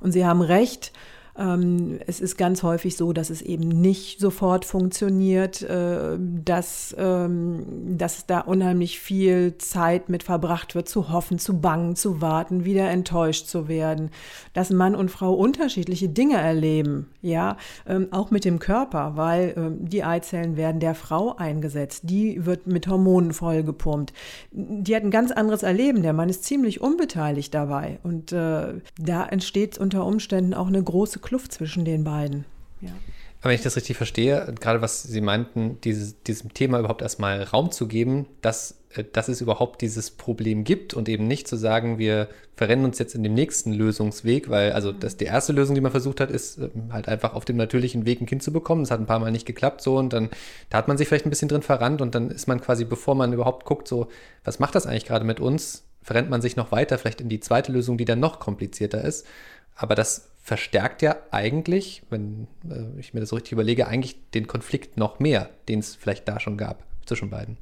und 0.00 0.12
Sie 0.12 0.24
haben 0.24 0.40
recht. 0.40 0.92
Ähm, 1.38 1.98
es 2.06 2.20
ist 2.20 2.38
ganz 2.38 2.62
häufig 2.62 2.96
so, 2.96 3.12
dass 3.12 3.30
es 3.30 3.42
eben 3.42 3.68
nicht 3.68 4.20
sofort 4.20 4.64
funktioniert, 4.64 5.62
äh, 5.62 6.18
dass, 6.18 6.94
ähm, 6.98 7.96
dass 7.98 8.26
da 8.26 8.40
unheimlich 8.40 9.00
viel 9.00 9.58
Zeit 9.58 10.08
mit 10.08 10.22
verbracht 10.22 10.74
wird, 10.74 10.88
zu 10.88 11.10
hoffen, 11.10 11.38
zu 11.38 11.60
bangen, 11.60 11.96
zu 11.96 12.20
warten, 12.20 12.64
wieder 12.64 12.88
enttäuscht 12.88 13.46
zu 13.46 13.68
werden, 13.68 14.10
dass 14.54 14.70
Mann 14.70 14.94
und 14.94 15.10
Frau 15.10 15.34
unterschiedliche 15.34 16.08
Dinge 16.08 16.38
erleben, 16.38 17.08
ja, 17.20 17.56
ähm, 17.86 18.08
auch 18.12 18.30
mit 18.30 18.44
dem 18.44 18.58
Körper, 18.58 19.12
weil 19.16 19.54
ähm, 19.56 19.88
die 19.88 20.04
Eizellen 20.04 20.56
werden 20.56 20.80
der 20.80 20.94
Frau 20.94 21.36
eingesetzt, 21.36 22.02
die 22.04 22.46
wird 22.46 22.66
mit 22.66 22.88
Hormonen 22.88 23.32
vollgepumpt, 23.32 24.12
die 24.52 24.96
hat 24.96 25.02
ein 25.02 25.10
ganz 25.10 25.32
anderes 25.32 25.62
Erleben, 25.62 26.02
der 26.02 26.12
Mann 26.12 26.28
ist 26.28 26.44
ziemlich 26.44 26.80
unbeteiligt 26.80 27.52
dabei. 27.52 27.98
Und 28.02 28.32
äh, 28.32 28.74
da 28.98 29.26
entsteht 29.26 29.78
unter 29.78 30.06
Umständen 30.06 30.54
auch 30.54 30.68
eine 30.68 30.82
große 30.82 31.18
Kluft 31.26 31.52
zwischen 31.52 31.84
den 31.84 32.04
beiden. 32.04 32.44
Ja. 32.80 32.92
Aber 33.40 33.50
wenn 33.50 33.56
ich 33.56 33.62
das 33.62 33.76
richtig 33.76 33.96
verstehe, 33.96 34.54
gerade 34.60 34.80
was 34.80 35.02
Sie 35.02 35.20
meinten, 35.20 35.80
dieses, 35.82 36.22
diesem 36.22 36.54
Thema 36.54 36.78
überhaupt 36.78 37.02
erstmal 37.02 37.42
Raum 37.42 37.70
zu 37.70 37.88
geben, 37.88 38.26
dass, 38.42 38.78
äh, 38.94 39.04
dass 39.12 39.28
es 39.28 39.40
überhaupt 39.40 39.82
dieses 39.82 40.10
Problem 40.12 40.62
gibt 40.64 40.94
und 40.94 41.08
eben 41.08 41.26
nicht 41.26 41.48
zu 41.48 41.56
sagen, 41.56 41.98
wir 41.98 42.28
verrennen 42.54 42.84
uns 42.84 42.98
jetzt 42.98 43.14
in 43.14 43.22
dem 43.22 43.34
nächsten 43.34 43.72
Lösungsweg, 43.72 44.48
weil 44.50 44.72
also 44.72 44.92
das 44.92 45.16
die 45.16 45.24
erste 45.24 45.52
Lösung, 45.52 45.74
die 45.74 45.80
man 45.80 45.90
versucht 45.90 46.20
hat, 46.20 46.30
ist 46.30 46.58
ähm, 46.58 46.92
halt 46.92 47.08
einfach 47.08 47.34
auf 47.34 47.44
dem 47.44 47.56
natürlichen 47.56 48.06
Weg 48.06 48.20
ein 48.20 48.26
Kind 48.26 48.42
zu 48.42 48.52
bekommen. 48.52 48.82
Das 48.82 48.92
hat 48.92 49.00
ein 49.00 49.06
paar 49.06 49.18
Mal 49.18 49.32
nicht 49.32 49.46
geklappt 49.46 49.80
so 49.80 49.98
und 49.98 50.12
dann 50.12 50.30
da 50.70 50.78
hat 50.78 50.88
man 50.88 50.96
sich 50.96 51.08
vielleicht 51.08 51.26
ein 51.26 51.30
bisschen 51.30 51.48
drin 51.48 51.62
verrannt 51.62 52.00
und 52.00 52.14
dann 52.14 52.30
ist 52.30 52.46
man 52.46 52.60
quasi, 52.60 52.84
bevor 52.84 53.16
man 53.16 53.32
überhaupt 53.32 53.64
guckt, 53.64 53.88
so, 53.88 54.08
was 54.44 54.60
macht 54.60 54.74
das 54.74 54.86
eigentlich 54.86 55.06
gerade 55.06 55.24
mit 55.24 55.40
uns, 55.40 55.84
verrennt 56.02 56.30
man 56.30 56.40
sich 56.40 56.56
noch 56.56 56.72
weiter, 56.72 56.98
vielleicht 56.98 57.20
in 57.20 57.28
die 57.28 57.40
zweite 57.40 57.72
Lösung, 57.72 57.98
die 57.98 58.04
dann 58.04 58.20
noch 58.20 58.38
komplizierter 58.38 59.02
ist. 59.04 59.26
Aber 59.74 59.94
das 59.94 60.30
verstärkt 60.46 61.02
ja 61.02 61.16
eigentlich, 61.32 62.04
wenn 62.08 62.46
äh, 62.70 63.00
ich 63.00 63.12
mir 63.12 63.18
das 63.18 63.30
so 63.30 63.34
richtig 63.34 63.50
überlege, 63.50 63.88
eigentlich 63.88 64.30
den 64.30 64.46
Konflikt 64.46 64.96
noch 64.96 65.18
mehr, 65.18 65.50
den 65.68 65.80
es 65.80 65.96
vielleicht 65.96 66.28
da 66.28 66.38
schon 66.38 66.56
gab 66.56 66.84
zwischen 67.04 67.30
beiden. 67.30 67.56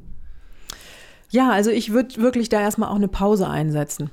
Ja, 1.30 1.50
also 1.50 1.70
ich 1.70 1.92
würde 1.92 2.18
wirklich 2.18 2.50
da 2.50 2.60
erstmal 2.60 2.90
auch 2.90 2.96
eine 2.96 3.08
Pause 3.08 3.48
einsetzen. 3.48 4.10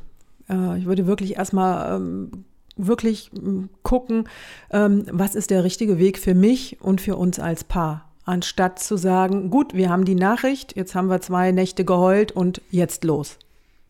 Äh, 0.49 0.77
ich 0.77 0.85
würde 0.85 1.05
wirklich 1.05 1.35
erstmal 1.35 1.97
ähm, 1.97 2.45
wirklich 2.77 3.29
ähm, 3.35 3.67
gucken, 3.83 4.29
ähm, 4.69 5.03
was 5.11 5.35
ist 5.35 5.49
der 5.49 5.65
richtige 5.65 5.99
Weg 5.99 6.17
für 6.17 6.33
mich 6.33 6.77
und 6.79 7.01
für 7.01 7.17
uns 7.17 7.39
als 7.39 7.65
Paar. 7.65 8.09
Anstatt 8.23 8.79
zu 8.79 8.95
sagen, 8.95 9.49
gut, 9.49 9.73
wir 9.73 9.89
haben 9.89 10.05
die 10.05 10.15
Nachricht, 10.15 10.77
jetzt 10.77 10.95
haben 10.95 11.09
wir 11.09 11.19
zwei 11.19 11.51
Nächte 11.51 11.83
geheult 11.83 12.31
und 12.31 12.61
jetzt 12.71 13.03
los. 13.03 13.37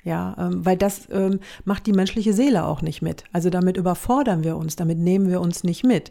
Ja, 0.03 0.36
ähm, 0.39 0.65
weil 0.65 0.77
das 0.77 1.08
ähm, 1.12 1.39
macht 1.63 1.86
die 1.86 1.93
menschliche 1.93 2.34
Seele 2.34 2.65
auch 2.65 2.81
nicht 2.81 3.01
mit. 3.01 3.24
Also 3.31 3.51
damit 3.51 3.77
überfordern 3.77 4.43
wir 4.43 4.58
uns, 4.58 4.75
damit 4.75 4.98
nehmen 4.98 5.29
wir 5.29 5.39
uns 5.39 5.63
nicht 5.63 5.84
mit. 5.84 6.10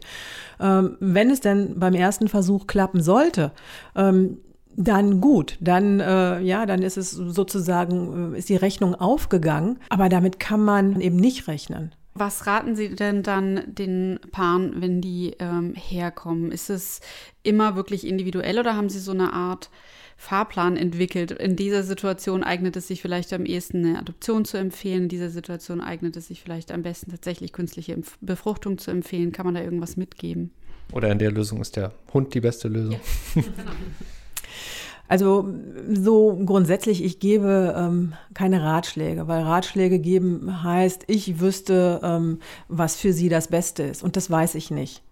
Ähm, 0.61 0.95
wenn 1.01 1.29
es 1.29 1.41
denn 1.41 1.77
beim 1.77 1.93
ersten 1.93 2.29
Versuch 2.29 2.67
klappen 2.67 3.01
sollte, 3.01 3.51
ähm, 3.95 4.37
dann 4.77 5.19
gut, 5.19 5.57
dann 5.59 5.99
äh, 5.99 6.39
ja, 6.39 6.65
dann 6.65 6.81
ist 6.81 6.97
es 6.97 7.11
sozusagen 7.11 8.33
äh, 8.33 8.37
ist 8.37 8.47
die 8.47 8.55
Rechnung 8.55 8.95
aufgegangen, 8.95 9.79
aber 9.89 10.07
damit 10.07 10.39
kann 10.39 10.63
man 10.63 11.01
eben 11.01 11.17
nicht 11.17 11.47
rechnen. 11.47 11.93
Was 12.13 12.45
raten 12.45 12.75
Sie 12.75 12.93
denn 12.93 13.23
dann 13.23 13.63
den 13.67 14.19
Paaren, 14.31 14.81
wenn 14.81 14.99
die 14.99 15.35
ähm, 15.39 15.73
herkommen? 15.75 16.51
Ist 16.51 16.69
es 16.69 16.99
immer 17.43 17.75
wirklich 17.75 18.05
individuell 18.05 18.59
oder 18.59 18.75
haben 18.75 18.89
Sie 18.89 18.99
so 18.99 19.11
eine 19.11 19.31
Art 19.31 19.69
Fahrplan 20.17 20.75
entwickelt? 20.75 21.31
In 21.31 21.55
dieser 21.55 21.83
Situation 21.83 22.43
eignet 22.43 22.75
es 22.75 22.87
sich 22.89 23.01
vielleicht 23.01 23.31
am 23.31 23.45
ehesten 23.45 23.85
eine 23.85 23.99
Adoption 23.99 24.43
zu 24.43 24.57
empfehlen. 24.57 25.03
In 25.03 25.09
dieser 25.09 25.29
Situation 25.29 25.79
eignet 25.79 26.17
es 26.17 26.27
sich 26.27 26.41
vielleicht 26.41 26.73
am 26.73 26.83
besten 26.83 27.11
tatsächlich 27.11 27.53
künstliche 27.53 27.97
Befruchtung 28.19 28.77
zu 28.77 28.91
empfehlen. 28.91 29.31
Kann 29.31 29.45
man 29.45 29.55
da 29.55 29.61
irgendwas 29.61 29.95
mitgeben? 29.95 30.51
Oder 30.91 31.11
in 31.11 31.19
der 31.19 31.31
Lösung 31.31 31.61
ist 31.61 31.77
der 31.77 31.93
Hund 32.13 32.33
die 32.33 32.41
beste 32.41 32.67
Lösung? 32.67 32.99
Ja. 33.35 33.41
Also 35.11 35.45
so 35.91 36.39
grundsätzlich, 36.45 37.03
ich 37.03 37.19
gebe 37.19 37.75
ähm, 37.77 38.13
keine 38.33 38.63
Ratschläge, 38.63 39.27
weil 39.27 39.43
Ratschläge 39.43 39.99
geben 39.99 40.63
heißt, 40.63 41.03
ich 41.07 41.41
wüsste, 41.41 41.99
ähm, 42.01 42.39
was 42.69 42.95
für 42.95 43.11
sie 43.11 43.27
das 43.27 43.49
Beste 43.49 43.83
ist. 43.83 44.03
Und 44.03 44.15
das 44.15 44.31
weiß 44.31 44.55
ich 44.55 44.71
nicht. 44.71 45.03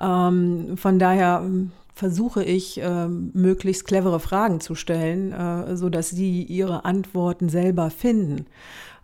Ähm, 0.00 0.78
von 0.78 0.98
daher 0.98 1.42
ähm, 1.44 1.72
versuche 1.92 2.44
ich, 2.44 2.80
äh, 2.80 3.08
möglichst 3.08 3.86
clevere 3.86 4.20
Fragen 4.20 4.60
zu 4.60 4.74
stellen, 4.74 5.32
äh, 5.32 5.76
so 5.76 5.90
dass 5.90 6.08
sie 6.08 6.42
ihre 6.42 6.86
Antworten 6.86 7.50
selber 7.50 7.90
finden. 7.90 8.46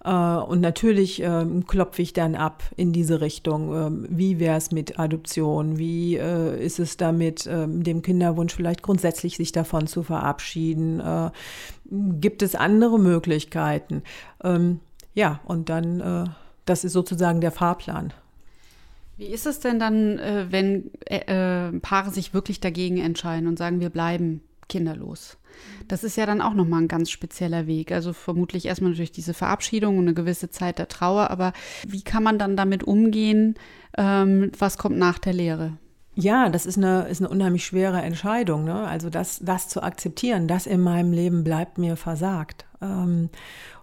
Äh, 0.04 0.10
und 0.10 0.60
natürlich 0.60 1.22
ähm, 1.22 1.66
klopfe 1.66 2.02
ich 2.02 2.12
dann 2.12 2.34
ab 2.34 2.62
in 2.76 2.92
diese 2.92 3.20
Richtung. 3.20 3.74
Ähm, 3.74 4.06
wie 4.08 4.38
wäre 4.38 4.56
es 4.56 4.72
mit 4.72 4.98
Adoption? 4.98 5.78
Wie 5.78 6.16
äh, 6.16 6.64
ist 6.64 6.78
es 6.78 6.96
damit, 6.96 7.46
ähm, 7.46 7.82
dem 7.82 8.02
Kinderwunsch 8.02 8.54
vielleicht 8.54 8.82
grundsätzlich 8.82 9.36
sich 9.36 9.52
davon 9.52 9.86
zu 9.86 10.02
verabschieden? 10.02 11.00
Äh, 11.00 11.30
gibt 11.90 12.42
es 12.42 12.54
andere 12.54 12.98
Möglichkeiten? 12.98 14.02
ja, 15.14 15.40
und 15.44 15.68
dann, 15.68 16.34
das 16.64 16.84
ist 16.84 16.94
sozusagen 16.94 17.40
der 17.40 17.52
Fahrplan. 17.52 18.12
Wie 19.18 19.26
ist 19.26 19.46
es 19.46 19.60
denn 19.60 19.78
dann, 19.78 20.18
wenn 20.50 20.90
Paare 21.80 22.10
sich 22.10 22.34
wirklich 22.34 22.60
dagegen 22.60 22.96
entscheiden 22.98 23.46
und 23.46 23.58
sagen, 23.58 23.80
wir 23.80 23.90
bleiben 23.90 24.40
kinderlos? 24.68 25.36
Das 25.88 26.04
ist 26.04 26.16
ja 26.16 26.26
dann 26.26 26.40
auch 26.40 26.54
nochmal 26.54 26.82
ein 26.82 26.88
ganz 26.88 27.10
spezieller 27.10 27.66
Weg. 27.66 27.92
Also 27.92 28.12
vermutlich 28.12 28.66
erstmal 28.66 28.90
natürlich 28.90 29.12
diese 29.12 29.34
Verabschiedung 29.34 29.98
und 29.98 30.04
eine 30.04 30.14
gewisse 30.14 30.50
Zeit 30.50 30.78
der 30.78 30.88
Trauer, 30.88 31.30
aber 31.30 31.52
wie 31.86 32.02
kann 32.02 32.22
man 32.22 32.38
dann 32.38 32.56
damit 32.56 32.84
umgehen? 32.84 33.54
Ähm, 33.96 34.52
was 34.58 34.78
kommt 34.78 34.98
nach 34.98 35.18
der 35.18 35.32
Lehre? 35.32 35.72
Ja, 36.14 36.50
das 36.50 36.66
ist 36.66 36.76
eine, 36.76 37.08
ist 37.08 37.22
eine 37.22 37.30
unheimlich 37.30 37.64
schwere 37.64 38.02
Entscheidung. 38.02 38.64
Ne? 38.64 38.86
Also 38.86 39.08
das, 39.08 39.40
das 39.42 39.68
zu 39.68 39.82
akzeptieren, 39.82 40.46
das 40.46 40.66
in 40.66 40.82
meinem 40.82 41.12
Leben 41.12 41.42
bleibt 41.42 41.78
mir 41.78 41.96
versagt. 41.96 42.66
Ähm, 42.82 43.30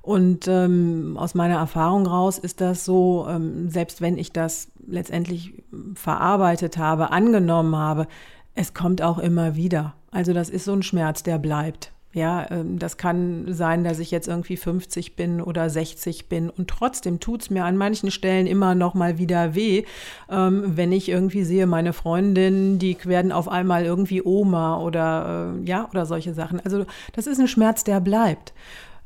und 0.01 0.47
ähm, 0.47 1.17
aus 1.17 1.33
meiner 1.33 1.57
Erfahrung 1.57 2.05
raus 2.05 2.37
ist 2.37 2.61
das 2.61 2.85
so, 2.85 3.27
ähm, 3.27 3.69
selbst 3.69 4.01
wenn 4.01 4.17
ich 4.17 4.31
das 4.31 4.69
letztendlich 4.87 5.63
verarbeitet 5.95 6.77
habe, 6.77 7.11
angenommen 7.11 7.75
habe, 7.75 8.07
es 8.55 8.73
kommt 8.73 9.01
auch 9.01 9.19
immer 9.19 9.55
wieder. 9.55 9.93
Also 10.11 10.33
das 10.33 10.49
ist 10.49 10.65
so 10.65 10.73
ein 10.73 10.83
Schmerz, 10.83 11.23
der 11.23 11.37
bleibt. 11.37 11.91
Ja, 12.11 12.49
ähm, 12.49 12.79
das 12.79 12.97
kann 12.97 13.53
sein, 13.53 13.83
dass 13.83 13.99
ich 13.99 14.09
jetzt 14.09 14.27
irgendwie 14.27 14.57
50 14.57 15.15
bin 15.15 15.41
oder 15.41 15.69
60 15.69 16.27
bin 16.27 16.49
und 16.49 16.67
trotzdem 16.67 17.19
tut 17.19 17.43
es 17.43 17.49
mir 17.51 17.65
an 17.65 17.77
manchen 17.77 18.09
Stellen 18.09 18.47
immer 18.47 18.73
noch 18.73 18.95
mal 18.95 19.19
wieder 19.19 19.53
weh, 19.53 19.83
ähm, 20.27 20.63
wenn 20.65 20.91
ich 20.91 21.09
irgendwie 21.09 21.43
sehe, 21.43 21.67
meine 21.67 21.93
Freundinnen, 21.93 22.79
die 22.79 22.97
werden 23.03 23.31
auf 23.31 23.47
einmal 23.47 23.85
irgendwie 23.85 24.23
Oma 24.23 24.79
oder 24.79 25.55
äh, 25.59 25.69
ja 25.69 25.87
oder 25.91 26.07
solche 26.07 26.33
Sachen. 26.33 26.59
Also 26.59 26.85
das 27.13 27.27
ist 27.27 27.39
ein 27.39 27.47
Schmerz, 27.47 27.83
der 27.83 27.99
bleibt. 27.99 28.53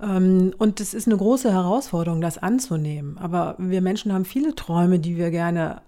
Ähm, 0.01 0.53
und 0.57 0.79
es 0.79 0.93
ist 0.93 1.07
eine 1.07 1.17
große 1.17 1.51
Herausforderung, 1.51 2.21
das 2.21 2.37
anzunehmen. 2.37 3.17
Aber 3.17 3.55
wir 3.57 3.81
Menschen 3.81 4.13
haben 4.13 4.23
viele 4.23 4.55
Träume, 4.55 4.99
die 4.99 5.17
wir 5.17 5.29
gerne 5.29 5.81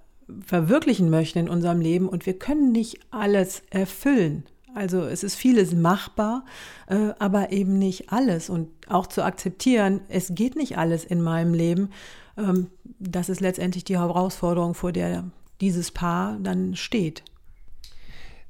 verwirklichen 0.46 1.10
möchten 1.10 1.39
in 1.39 1.50
unserem 1.50 1.82
Leben 1.82 2.10
und 2.10 2.25
wir 2.25 2.38
können 2.38 2.72
nicht 2.72 3.00
alles 3.12 3.63
erfüllen. 3.70 4.46
Also 4.74 5.03
es 5.03 5.24
ist 5.24 5.36
vieles 5.36 5.74
machbar, 5.74 6.44
äh, 6.88 7.13
aber 7.17 7.51
eben 7.51 7.77
nicht 7.79 8.12
alles. 8.12 8.50
Und 8.50 8.70
auch 8.89 9.08
zu 9.08 9.24
akzeptieren, 9.24 10.01
es 10.10 10.36
geht 10.36 10.55
nicht 10.55 10.77
alles 10.77 11.05
in 11.05 11.22
meinem 11.22 11.53
Leben, 11.53 11.89
ähm, 12.38 12.67
das 13.00 13.29
ist 13.29 13.41
letztendlich 13.41 13.84
die 13.84 13.98
Herausforderung, 13.98 14.74
vor 14.74 14.91
der 14.91 15.24
dieses 15.62 15.91
Paar 15.91 16.38
dann 16.41 16.75
steht. 16.75 17.24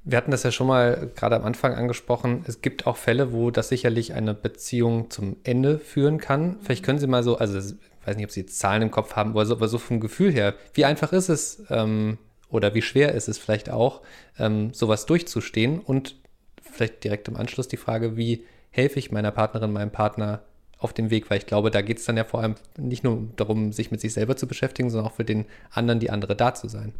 Wir 0.03 0.17
hatten 0.17 0.31
das 0.31 0.43
ja 0.43 0.51
schon 0.51 0.67
mal 0.67 1.11
gerade 1.15 1.35
am 1.35 1.43
Anfang 1.43 1.73
angesprochen. 1.73 2.43
Es 2.47 2.61
gibt 2.61 2.85
auch 2.85 2.97
Fälle, 2.97 3.33
wo 3.33 3.49
das 3.49 3.69
sicherlich 3.69 4.13
eine 4.13 4.35
Beziehung 4.35 5.09
zum 5.09 5.37
Ende 5.43 5.79
führen 5.79 6.19
kann. 6.19 6.57
Vielleicht 6.61 6.83
können 6.83 6.99
Sie 6.99 7.07
mal 7.07 7.23
so, 7.23 7.37
also 7.37 7.75
weiß 8.05 8.15
nicht, 8.15 8.25
ob 8.25 8.31
Sie 8.31 8.41
jetzt 8.41 8.59
Zahlen 8.59 8.81
im 8.81 8.91
Kopf 8.91 9.15
haben, 9.15 9.31
aber 9.31 9.45
so, 9.45 9.55
aber 9.55 9.67
so 9.67 9.77
vom 9.77 9.99
Gefühl 9.99 10.31
her, 10.31 10.55
wie 10.73 10.85
einfach 10.85 11.11
ist 11.13 11.29
es, 11.29 11.63
ähm, 11.69 12.17
oder 12.49 12.73
wie 12.73 12.81
schwer 12.81 13.13
ist 13.13 13.27
es 13.27 13.37
vielleicht 13.37 13.69
auch, 13.69 14.01
ähm, 14.39 14.73
sowas 14.73 15.05
durchzustehen? 15.05 15.79
Und 15.79 16.15
vielleicht 16.61 17.03
direkt 17.03 17.27
im 17.27 17.35
Anschluss 17.35 17.67
die 17.67 17.77
Frage, 17.77 18.17
wie 18.17 18.43
helfe 18.69 18.99
ich 18.99 19.11
meiner 19.11 19.31
Partnerin, 19.31 19.71
meinem 19.71 19.91
Partner 19.91 20.41
auf 20.77 20.93
dem 20.93 21.09
Weg? 21.09 21.29
Weil 21.29 21.39
ich 21.39 21.45
glaube, 21.45 21.71
da 21.71 21.81
geht 21.81 21.99
es 21.99 22.05
dann 22.05 22.17
ja 22.17 22.23
vor 22.23 22.41
allem 22.41 22.55
nicht 22.77 23.03
nur 23.03 23.27
darum, 23.35 23.71
sich 23.71 23.91
mit 23.91 24.01
sich 24.01 24.13
selber 24.13 24.35
zu 24.35 24.47
beschäftigen, 24.47 24.89
sondern 24.89 25.11
auch 25.11 25.15
für 25.15 25.25
den 25.25 25.45
anderen, 25.71 25.99
die 25.99 26.09
andere 26.09 26.35
da 26.35 26.53
zu 26.53 26.67
sein. 26.67 26.93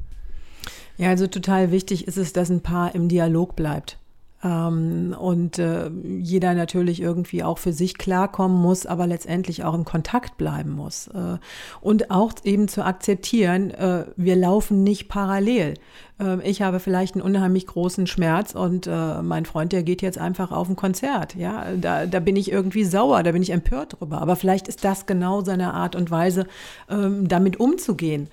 Ja, 0.98 1.10
also 1.10 1.28
total 1.28 1.72
wichtig 1.72 2.08
ist 2.08 2.18
es, 2.18 2.34
dass 2.34 2.50
ein 2.50 2.62
Paar 2.62 2.96
im 2.96 3.10
Dialog 3.10 3.56
bleibt. 3.56 3.98
Ähm, 4.46 5.16
und 5.20 5.58
äh, 5.58 5.90
jeder 5.90 6.54
natürlich 6.54 7.02
irgendwie 7.02 7.44
auch 7.44 7.58
für 7.58 7.74
sich 7.74 7.98
klarkommen 7.98 8.62
muss, 8.62 8.86
aber 8.86 9.08
letztendlich 9.08 9.64
auch 9.64 9.74
im 9.74 9.86
Kontakt 9.86 10.38
bleiben 10.38 10.72
muss. 10.72 11.08
Äh, 11.08 11.38
und 11.82 12.12
auch 12.12 12.34
eben 12.44 12.68
zu 12.68 12.86
akzeptieren, 12.86 13.72
äh, 13.72 14.06
wir 14.16 14.36
laufen 14.36 14.84
nicht 14.84 15.10
parallel. 15.10 15.74
Äh, 16.20 16.48
ich 16.48 16.62
habe 16.62 16.80
vielleicht 16.80 17.16
einen 17.16 17.24
unheimlich 17.24 17.66
großen 17.66 18.06
Schmerz 18.06 18.54
und 18.54 18.86
mein 18.86 19.46
Freund, 19.46 19.72
der 19.72 19.82
geht 19.82 20.02
jetzt 20.02 20.20
einfach 20.20 20.52
auf 20.52 20.70
ein 20.70 20.76
Konzert. 20.76 21.34
Ja, 21.36 21.66
da, 21.76 22.06
da 22.06 22.20
bin 22.20 22.36
ich 22.36 22.52
irgendwie 22.52 22.84
sauer, 22.84 23.24
da 23.24 23.32
bin 23.32 23.42
ich 23.42 23.50
empört 23.50 24.00
drüber. 24.00 24.22
Aber 24.22 24.36
vielleicht 24.36 24.68
ist 24.68 24.84
das 24.84 25.08
genau 25.08 25.44
seine 25.44 25.74
Art 25.74 25.96
und 25.96 26.12
Weise, 26.12 26.46
ähm, 26.90 27.28
damit 27.28 27.60
umzugehen. 27.60 28.28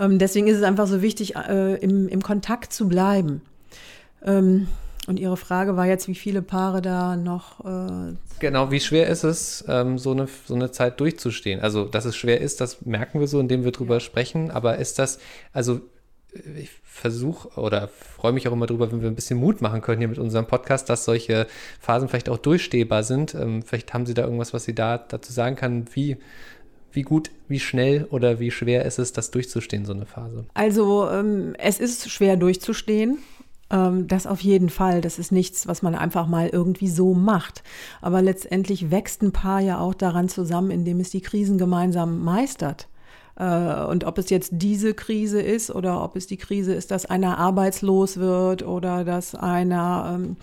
Ähm, 0.00 0.18
deswegen 0.18 0.46
ist 0.46 0.56
es 0.56 0.62
einfach 0.62 0.86
so 0.86 1.02
wichtig, 1.02 1.34
im, 1.80 2.08
im 2.08 2.22
Kontakt 2.22 2.72
zu 2.72 2.88
bleiben. 2.88 3.42
Und 5.08 5.18
Ihre 5.18 5.38
Frage 5.38 5.74
war 5.74 5.86
jetzt, 5.86 6.06
wie 6.06 6.14
viele 6.14 6.42
Paare 6.42 6.82
da 6.82 7.16
noch. 7.16 7.64
Äh 7.64 8.14
genau, 8.40 8.70
wie 8.70 8.78
schwer 8.78 9.06
ist 9.06 9.24
es, 9.24 9.64
ähm, 9.66 9.96
so, 9.96 10.10
eine, 10.10 10.28
so 10.44 10.54
eine 10.54 10.70
Zeit 10.70 11.00
durchzustehen? 11.00 11.60
Also, 11.60 11.86
dass 11.86 12.04
es 12.04 12.14
schwer 12.14 12.42
ist, 12.42 12.60
das 12.60 12.84
merken 12.84 13.18
wir 13.18 13.26
so, 13.26 13.40
indem 13.40 13.64
wir 13.64 13.72
drüber 13.72 13.94
ja. 13.94 14.00
sprechen. 14.00 14.50
Aber 14.50 14.76
ist 14.76 14.98
das, 14.98 15.18
also 15.54 15.80
ich 16.58 16.68
versuche 16.84 17.58
oder 17.58 17.88
freue 17.88 18.32
mich 18.32 18.46
auch 18.48 18.52
immer 18.52 18.66
drüber, 18.66 18.92
wenn 18.92 19.00
wir 19.00 19.08
ein 19.08 19.14
bisschen 19.14 19.38
Mut 19.38 19.62
machen 19.62 19.80
können 19.80 19.98
hier 19.98 20.08
mit 20.08 20.18
unserem 20.18 20.46
Podcast, 20.46 20.90
dass 20.90 21.06
solche 21.06 21.46
Phasen 21.80 22.10
vielleicht 22.10 22.28
auch 22.28 22.36
durchstehbar 22.36 23.02
sind. 23.02 23.34
Ähm, 23.34 23.62
vielleicht 23.62 23.94
haben 23.94 24.04
Sie 24.04 24.12
da 24.12 24.24
irgendwas, 24.24 24.52
was 24.52 24.64
Sie 24.64 24.74
da 24.74 24.98
dazu 24.98 25.32
sagen 25.32 25.56
kann, 25.56 25.86
wie 25.94 26.18
wie 26.92 27.02
gut, 27.02 27.30
wie 27.48 27.60
schnell 27.60 28.06
oder 28.10 28.40
wie 28.40 28.50
schwer 28.50 28.84
ist 28.84 28.98
es, 28.98 29.12
das 29.12 29.30
durchzustehen, 29.30 29.84
so 29.84 29.92
eine 29.92 30.06
Phase? 30.06 30.46
Also 30.54 31.08
ähm, 31.10 31.54
es 31.58 31.80
ist 31.80 32.10
schwer 32.10 32.36
durchzustehen. 32.36 33.18
Ähm, 33.70 34.06
das 34.06 34.26
auf 34.26 34.40
jeden 34.40 34.70
Fall. 34.70 35.00
Das 35.00 35.18
ist 35.18 35.32
nichts, 35.32 35.66
was 35.66 35.82
man 35.82 35.94
einfach 35.94 36.26
mal 36.26 36.48
irgendwie 36.48 36.88
so 36.88 37.14
macht. 37.14 37.62
Aber 38.00 38.22
letztendlich 38.22 38.90
wächst 38.90 39.22
ein 39.22 39.32
Paar 39.32 39.60
ja 39.60 39.78
auch 39.78 39.94
daran 39.94 40.28
zusammen, 40.28 40.70
indem 40.70 41.00
es 41.00 41.10
die 41.10 41.20
Krisen 41.20 41.58
gemeinsam 41.58 42.22
meistert. 42.22 42.88
Äh, 43.38 43.84
und 43.84 44.04
ob 44.04 44.18
es 44.18 44.30
jetzt 44.30 44.50
diese 44.54 44.94
Krise 44.94 45.40
ist 45.40 45.70
oder 45.70 46.02
ob 46.02 46.16
es 46.16 46.26
die 46.26 46.36
Krise 46.36 46.74
ist, 46.74 46.90
dass 46.90 47.06
einer 47.06 47.38
arbeitslos 47.38 48.18
wird 48.18 48.66
oder 48.66 49.04
dass 49.04 49.34
einer 49.34 50.18
ähm, 50.18 50.36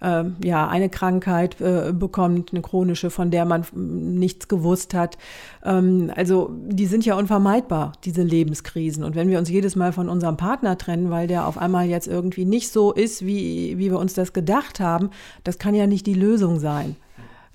äh, 0.00 0.46
ja 0.46 0.66
eine 0.68 0.88
Krankheit 0.88 1.60
äh, 1.60 1.92
bekommt, 1.92 2.52
eine 2.52 2.62
chronische, 2.62 3.10
von 3.10 3.30
der 3.30 3.44
man 3.44 3.66
nichts 3.74 4.48
gewusst 4.48 4.94
hat. 4.94 5.18
Ähm, 5.64 6.10
also 6.16 6.50
die 6.52 6.86
sind 6.86 7.04
ja 7.04 7.16
unvermeidbar, 7.16 7.92
diese 8.04 8.22
Lebenskrisen. 8.22 9.04
Und 9.04 9.14
wenn 9.14 9.28
wir 9.28 9.38
uns 9.38 9.50
jedes 9.50 9.76
Mal 9.76 9.92
von 9.92 10.08
unserem 10.08 10.36
Partner 10.36 10.78
trennen, 10.78 11.10
weil 11.10 11.26
der 11.26 11.46
auf 11.46 11.58
einmal 11.58 11.86
jetzt 11.86 12.08
irgendwie 12.08 12.46
nicht 12.46 12.72
so 12.72 12.92
ist, 12.92 13.26
wie, 13.26 13.76
wie 13.78 13.90
wir 13.90 13.98
uns 13.98 14.14
das 14.14 14.32
gedacht 14.32 14.80
haben, 14.80 15.10
das 15.44 15.58
kann 15.58 15.74
ja 15.74 15.86
nicht 15.86 16.06
die 16.06 16.14
Lösung 16.14 16.58
sein. 16.58 16.96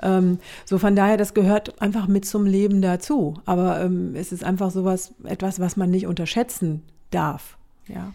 Ähm, 0.04 0.40
so 0.66 0.78
von 0.78 0.96
daher, 0.96 1.18
das 1.18 1.34
gehört 1.34 1.82
einfach 1.82 2.08
mit 2.08 2.26
zum 2.26 2.46
Leben 2.46 2.82
dazu. 2.82 3.36
Aber 3.46 3.82
ähm, 3.82 4.16
es 4.16 4.32
ist 4.32 4.44
einfach 4.44 4.72
sowas, 4.72 5.14
etwas, 5.24 5.60
was 5.60 5.78
man 5.78 5.90
nicht 5.90 6.08
unterschätzen 6.08 6.84
darf. 7.12 7.58
Ja. 7.88 8.14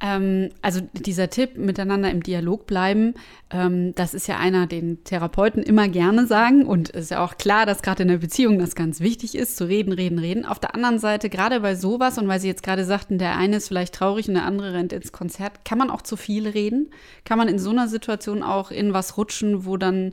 Ähm, 0.00 0.48
also 0.62 0.80
dieser 0.94 1.28
Tipp, 1.28 1.56
miteinander 1.56 2.10
im 2.10 2.22
Dialog 2.22 2.66
bleiben, 2.66 3.14
ähm, 3.50 3.94
das 3.94 4.14
ist 4.14 4.26
ja 4.28 4.38
einer, 4.38 4.66
den 4.66 5.04
Therapeuten 5.04 5.62
immer 5.62 5.88
gerne 5.88 6.26
sagen. 6.26 6.64
Und 6.64 6.88
ist 6.90 7.10
ja 7.10 7.22
auch 7.22 7.36
klar, 7.36 7.66
dass 7.66 7.82
gerade 7.82 8.02
in 8.02 8.08
der 8.08 8.18
Beziehung 8.18 8.58
das 8.58 8.74
ganz 8.74 9.00
wichtig 9.00 9.34
ist, 9.34 9.56
zu 9.56 9.68
reden, 9.68 9.92
reden, 9.92 10.18
reden. 10.18 10.46
Auf 10.46 10.58
der 10.58 10.74
anderen 10.74 10.98
Seite, 10.98 11.28
gerade 11.28 11.60
bei 11.60 11.74
sowas, 11.74 12.16
und 12.18 12.28
weil 12.28 12.40
Sie 12.40 12.48
jetzt 12.48 12.62
gerade 12.62 12.84
sagten, 12.84 13.18
der 13.18 13.36
eine 13.36 13.56
ist 13.56 13.68
vielleicht 13.68 13.94
traurig 13.94 14.28
und 14.28 14.34
der 14.34 14.46
andere 14.46 14.72
rennt 14.72 14.92
ins 14.92 15.12
Konzert, 15.12 15.64
kann 15.64 15.78
man 15.78 15.90
auch 15.90 16.02
zu 16.02 16.16
viel 16.16 16.48
reden? 16.48 16.90
Kann 17.24 17.38
man 17.38 17.48
in 17.48 17.58
so 17.58 17.70
einer 17.70 17.88
Situation 17.88 18.42
auch 18.42 18.70
in 18.70 18.94
was 18.94 19.18
rutschen, 19.18 19.66
wo 19.66 19.76
dann 19.76 20.12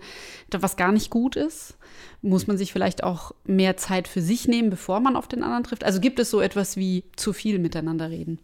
was 0.51 0.75
gar 0.75 0.91
nicht 0.91 1.09
gut 1.09 1.35
ist? 1.35 1.77
Muss 2.21 2.47
man 2.47 2.57
sich 2.57 2.73
vielleicht 2.73 3.03
auch 3.03 3.31
mehr 3.45 3.77
Zeit 3.77 4.07
für 4.07 4.21
sich 4.21 4.47
nehmen, 4.47 4.69
bevor 4.69 4.99
man 4.99 5.15
auf 5.15 5.27
den 5.27 5.43
anderen 5.43 5.63
trifft? 5.63 5.83
Also 5.83 6.01
gibt 6.01 6.19
es 6.19 6.29
so 6.29 6.41
etwas 6.41 6.75
wie 6.75 7.03
zu 7.15 7.31
viel 7.31 7.59
miteinander 7.59 8.09
reden? 8.09 8.39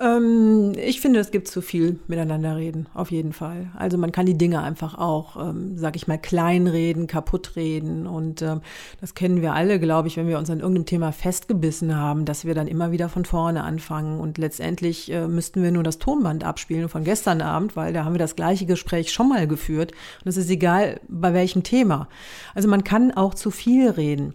Ähm, 0.00 0.74
ich 0.76 1.00
finde, 1.00 1.18
es 1.18 1.32
gibt 1.32 1.48
zu 1.48 1.60
viel 1.60 1.98
miteinander 2.06 2.56
reden, 2.56 2.86
auf 2.94 3.10
jeden 3.10 3.32
Fall. 3.32 3.70
Also 3.76 3.98
man 3.98 4.12
kann 4.12 4.26
die 4.26 4.38
Dinge 4.38 4.62
einfach 4.62 4.96
auch, 4.96 5.36
ähm, 5.36 5.76
sag 5.76 5.96
ich 5.96 6.06
mal, 6.06 6.18
kleinreden, 6.18 7.08
kaputtreden. 7.08 8.06
Und 8.06 8.40
ähm, 8.42 8.60
das 9.00 9.14
kennen 9.14 9.42
wir 9.42 9.54
alle, 9.54 9.80
glaube 9.80 10.06
ich, 10.06 10.16
wenn 10.16 10.28
wir 10.28 10.38
uns 10.38 10.50
an 10.50 10.60
irgendeinem 10.60 10.86
Thema 10.86 11.12
festgebissen 11.12 11.96
haben, 11.96 12.24
dass 12.24 12.44
wir 12.44 12.54
dann 12.54 12.68
immer 12.68 12.92
wieder 12.92 13.08
von 13.08 13.24
vorne 13.24 13.64
anfangen. 13.64 14.20
Und 14.20 14.38
letztendlich 14.38 15.10
äh, 15.10 15.26
müssten 15.26 15.62
wir 15.62 15.72
nur 15.72 15.82
das 15.82 15.98
Tonband 15.98 16.44
abspielen 16.44 16.88
von 16.88 17.02
gestern 17.02 17.42
Abend, 17.42 17.74
weil 17.74 17.92
da 17.92 18.04
haben 18.04 18.14
wir 18.14 18.20
das 18.20 18.36
gleiche 18.36 18.66
Gespräch 18.66 19.12
schon 19.12 19.28
mal 19.28 19.48
geführt. 19.48 19.92
Und 20.24 20.28
es 20.28 20.36
ist 20.36 20.50
egal, 20.50 21.00
bei 21.08 21.34
welchem 21.34 21.64
Thema. 21.64 22.08
Also 22.54 22.68
man 22.68 22.84
kann 22.84 23.10
auch 23.10 23.34
zu 23.34 23.50
viel 23.50 23.90
reden. 23.90 24.34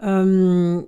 Ähm, 0.00 0.84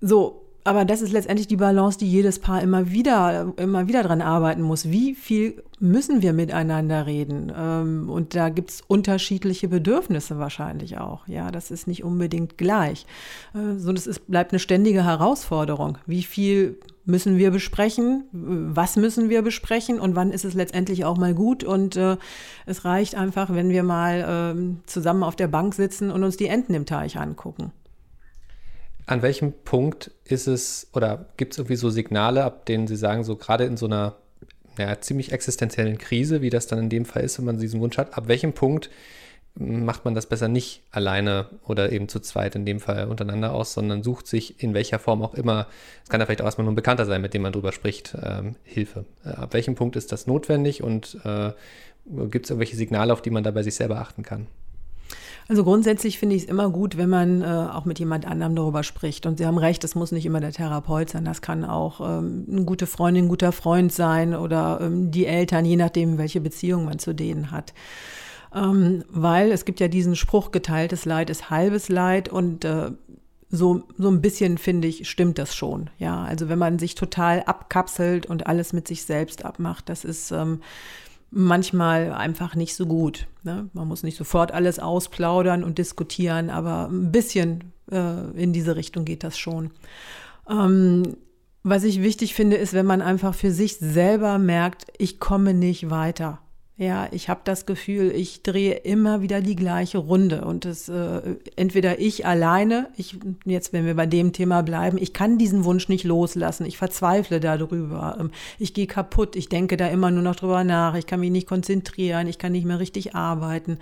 so, 0.00 0.43
aber 0.64 0.86
das 0.86 1.02
ist 1.02 1.12
letztendlich 1.12 1.46
die 1.46 1.58
Balance, 1.58 1.98
die 1.98 2.10
jedes 2.10 2.38
Paar 2.38 2.62
immer 2.62 2.90
wieder, 2.90 3.52
immer 3.58 3.86
wieder 3.86 4.02
dran 4.02 4.22
arbeiten 4.22 4.62
muss. 4.62 4.90
Wie 4.90 5.14
viel 5.14 5.62
müssen 5.78 6.22
wir 6.22 6.32
miteinander 6.32 7.06
reden? 7.06 7.52
Ähm, 7.54 8.08
und 8.08 8.34
da 8.34 8.48
gibt's 8.48 8.82
unterschiedliche 8.86 9.68
Bedürfnisse 9.68 10.38
wahrscheinlich 10.38 10.96
auch. 10.96 11.28
Ja, 11.28 11.50
das 11.50 11.70
ist 11.70 11.86
nicht 11.86 12.02
unbedingt 12.02 12.56
gleich. 12.56 13.04
Äh, 13.54 13.78
so, 13.78 13.92
das 13.92 14.06
ist, 14.06 14.26
bleibt 14.26 14.52
eine 14.52 14.58
ständige 14.58 15.04
Herausforderung. 15.04 15.98
Wie 16.06 16.22
viel 16.22 16.78
müssen 17.04 17.36
wir 17.36 17.50
besprechen? 17.50 18.24
Was 18.32 18.96
müssen 18.96 19.28
wir 19.28 19.42
besprechen? 19.42 20.00
Und 20.00 20.16
wann 20.16 20.32
ist 20.32 20.46
es 20.46 20.54
letztendlich 20.54 21.04
auch 21.04 21.18
mal 21.18 21.34
gut? 21.34 21.62
Und 21.62 21.96
äh, 21.96 22.16
es 22.64 22.86
reicht 22.86 23.16
einfach, 23.16 23.52
wenn 23.52 23.68
wir 23.68 23.82
mal 23.82 24.54
äh, 24.56 24.86
zusammen 24.86 25.24
auf 25.24 25.36
der 25.36 25.48
Bank 25.48 25.74
sitzen 25.74 26.10
und 26.10 26.24
uns 26.24 26.38
die 26.38 26.46
Enten 26.46 26.72
im 26.72 26.86
Teich 26.86 27.18
angucken. 27.18 27.70
An 29.06 29.22
welchem 29.22 29.52
Punkt 29.52 30.10
ist 30.24 30.46
es 30.46 30.88
oder 30.94 31.26
gibt 31.36 31.52
es 31.52 31.58
irgendwie 31.58 31.76
so 31.76 31.90
Signale, 31.90 32.44
ab 32.44 32.66
denen 32.66 32.86
Sie 32.86 32.96
sagen, 32.96 33.24
so 33.24 33.36
gerade 33.36 33.64
in 33.64 33.76
so 33.76 33.86
einer 33.86 34.16
ja, 34.78 35.00
ziemlich 35.00 35.32
existenziellen 35.32 35.98
Krise, 35.98 36.42
wie 36.42 36.50
das 36.50 36.66
dann 36.66 36.78
in 36.78 36.88
dem 36.88 37.04
Fall 37.04 37.22
ist, 37.22 37.38
wenn 37.38 37.44
man 37.44 37.58
diesen 37.58 37.80
Wunsch 37.80 37.98
hat, 37.98 38.16
ab 38.16 38.28
welchem 38.28 38.54
Punkt 38.54 38.90
macht 39.56 40.04
man 40.04 40.14
das 40.14 40.26
besser 40.26 40.48
nicht 40.48 40.82
alleine 40.90 41.46
oder 41.64 41.92
eben 41.92 42.08
zu 42.08 42.18
zweit 42.18 42.56
in 42.56 42.66
dem 42.66 42.80
Fall 42.80 43.06
untereinander 43.06 43.52
aus, 43.52 43.72
sondern 43.72 44.02
sucht 44.02 44.26
sich 44.26 44.60
in 44.62 44.74
welcher 44.74 44.98
Form 44.98 45.22
auch 45.22 45.34
immer, 45.34 45.68
es 46.02 46.08
kann 46.08 46.20
ja 46.20 46.26
vielleicht 46.26 46.40
auch 46.40 46.46
erstmal 46.46 46.64
nur 46.64 46.72
ein 46.72 46.76
Bekannter 46.76 47.06
sein, 47.06 47.22
mit 47.22 47.34
dem 47.34 47.42
man 47.42 47.52
drüber 47.52 47.70
spricht, 47.70 48.16
ähm, 48.20 48.56
Hilfe. 48.64 49.04
Äh, 49.24 49.28
ab 49.28 49.54
welchem 49.54 49.76
Punkt 49.76 49.94
ist 49.94 50.10
das 50.10 50.26
notwendig 50.26 50.82
und 50.82 51.18
äh, 51.24 51.52
gibt 52.30 52.46
es 52.46 52.50
irgendwelche 52.50 52.76
Signale, 52.76 53.12
auf 53.12 53.22
die 53.22 53.30
man 53.30 53.44
dabei 53.44 53.62
sich 53.62 53.76
selber 53.76 54.00
achten 54.00 54.24
kann? 54.24 54.48
Also 55.46 55.62
grundsätzlich 55.62 56.18
finde 56.18 56.36
ich 56.36 56.44
es 56.44 56.48
immer 56.48 56.70
gut, 56.70 56.96
wenn 56.96 57.10
man 57.10 57.42
äh, 57.42 57.44
auch 57.44 57.84
mit 57.84 57.98
jemand 57.98 58.26
anderem 58.26 58.56
darüber 58.56 58.82
spricht. 58.82 59.26
Und 59.26 59.38
Sie 59.38 59.46
haben 59.46 59.58
recht, 59.58 59.84
das 59.84 59.94
muss 59.94 60.10
nicht 60.10 60.24
immer 60.24 60.40
der 60.40 60.52
Therapeut 60.52 61.10
sein. 61.10 61.24
Das 61.24 61.42
kann 61.42 61.64
auch 61.64 62.00
ähm, 62.00 62.46
eine 62.50 62.64
gute 62.64 62.86
Freundin, 62.86 63.26
ein 63.26 63.28
guter 63.28 63.52
Freund 63.52 63.92
sein 63.92 64.34
oder 64.34 64.78
ähm, 64.80 65.10
die 65.10 65.26
Eltern, 65.26 65.66
je 65.66 65.76
nachdem, 65.76 66.16
welche 66.16 66.40
Beziehung 66.40 66.86
man 66.86 66.98
zu 66.98 67.14
denen 67.14 67.50
hat. 67.50 67.74
Ähm, 68.54 69.04
weil 69.10 69.52
es 69.52 69.64
gibt 69.64 69.80
ja 69.80 69.88
diesen 69.88 70.16
Spruch, 70.16 70.50
geteiltes 70.50 71.04
Leid 71.04 71.28
ist 71.28 71.50
halbes 71.50 71.88
Leid 71.88 72.30
und 72.30 72.64
äh, 72.64 72.92
so, 73.50 73.82
so 73.98 74.08
ein 74.08 74.20
bisschen, 74.20 74.58
finde 74.58 74.88
ich, 74.88 75.08
stimmt 75.08 75.38
das 75.38 75.54
schon. 75.54 75.90
Ja, 75.98 76.24
also 76.24 76.48
wenn 76.48 76.58
man 76.58 76.78
sich 76.78 76.94
total 76.94 77.42
abkapselt 77.42 78.26
und 78.26 78.46
alles 78.46 78.72
mit 78.72 78.88
sich 78.88 79.04
selbst 79.04 79.44
abmacht, 79.44 79.88
das 79.88 80.04
ist 80.04 80.30
ähm, 80.30 80.60
manchmal 81.34 82.12
einfach 82.12 82.54
nicht 82.54 82.74
so 82.74 82.86
gut. 82.86 83.26
Ne? 83.42 83.68
Man 83.72 83.88
muss 83.88 84.02
nicht 84.02 84.16
sofort 84.16 84.52
alles 84.52 84.78
ausplaudern 84.78 85.64
und 85.64 85.78
diskutieren, 85.78 86.50
aber 86.50 86.88
ein 86.88 87.12
bisschen 87.12 87.72
äh, 87.90 88.30
in 88.40 88.52
diese 88.52 88.76
Richtung 88.76 89.04
geht 89.04 89.24
das 89.24 89.36
schon. 89.38 89.70
Ähm, 90.48 91.16
was 91.62 91.84
ich 91.84 92.02
wichtig 92.02 92.34
finde, 92.34 92.56
ist, 92.56 92.74
wenn 92.74 92.86
man 92.86 93.02
einfach 93.02 93.34
für 93.34 93.50
sich 93.50 93.78
selber 93.78 94.38
merkt, 94.38 94.86
ich 94.98 95.18
komme 95.18 95.54
nicht 95.54 95.90
weiter. 95.90 96.40
Ja, 96.76 97.06
ich 97.12 97.28
habe 97.28 97.42
das 97.44 97.66
Gefühl, 97.66 98.10
ich 98.10 98.42
drehe 98.42 98.74
immer 98.74 99.22
wieder 99.22 99.40
die 99.40 99.54
gleiche 99.54 99.98
Runde 99.98 100.44
und 100.44 100.64
es 100.64 100.88
äh, 100.88 101.36
entweder 101.54 102.00
ich 102.00 102.26
alleine, 102.26 102.88
ich 102.96 103.16
jetzt 103.44 103.72
wenn 103.72 103.86
wir 103.86 103.94
bei 103.94 104.06
dem 104.06 104.32
Thema 104.32 104.62
bleiben, 104.62 104.98
ich 104.98 105.12
kann 105.12 105.38
diesen 105.38 105.64
Wunsch 105.64 105.88
nicht 105.88 106.02
loslassen, 106.02 106.66
ich 106.66 106.76
verzweifle 106.76 107.38
darüber, 107.38 108.16
ähm, 108.18 108.32
ich 108.58 108.74
gehe 108.74 108.88
kaputt, 108.88 109.36
ich 109.36 109.48
denke 109.48 109.76
da 109.76 109.86
immer 109.86 110.10
nur 110.10 110.24
noch 110.24 110.34
drüber 110.34 110.64
nach, 110.64 110.96
ich 110.96 111.06
kann 111.06 111.20
mich 111.20 111.30
nicht 111.30 111.46
konzentrieren, 111.46 112.26
ich 112.26 112.38
kann 112.38 112.50
nicht 112.50 112.66
mehr 112.66 112.80
richtig 112.80 113.14
arbeiten. 113.14 113.78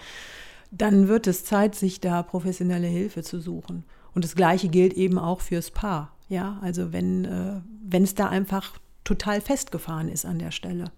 Dann 0.71 1.09
wird 1.09 1.27
es 1.27 1.47
Zeit, 1.47 1.75
sich 1.75 1.99
da 1.99 2.23
professionelle 2.23 2.89
Hilfe 2.89 3.23
zu 3.23 3.41
suchen. 3.41 3.85
Und 4.15 4.23
das 4.23 4.35
Gleiche 4.35 4.69
gilt 4.69 4.93
eben 4.93 5.19
auch 5.19 5.41
fürs 5.41 5.71
Paar. 5.71 6.15
Ja, 6.29 6.59
also 6.61 6.93
wenn 6.93 7.25
äh, 7.25 7.61
wenn 7.83 8.03
es 8.03 8.15
da 8.15 8.29
einfach 8.29 8.79
total 9.03 9.41
festgefahren 9.41 10.11
ist 10.11 10.27
an 10.27 10.39
der 10.39 10.51
Stelle. 10.51 10.93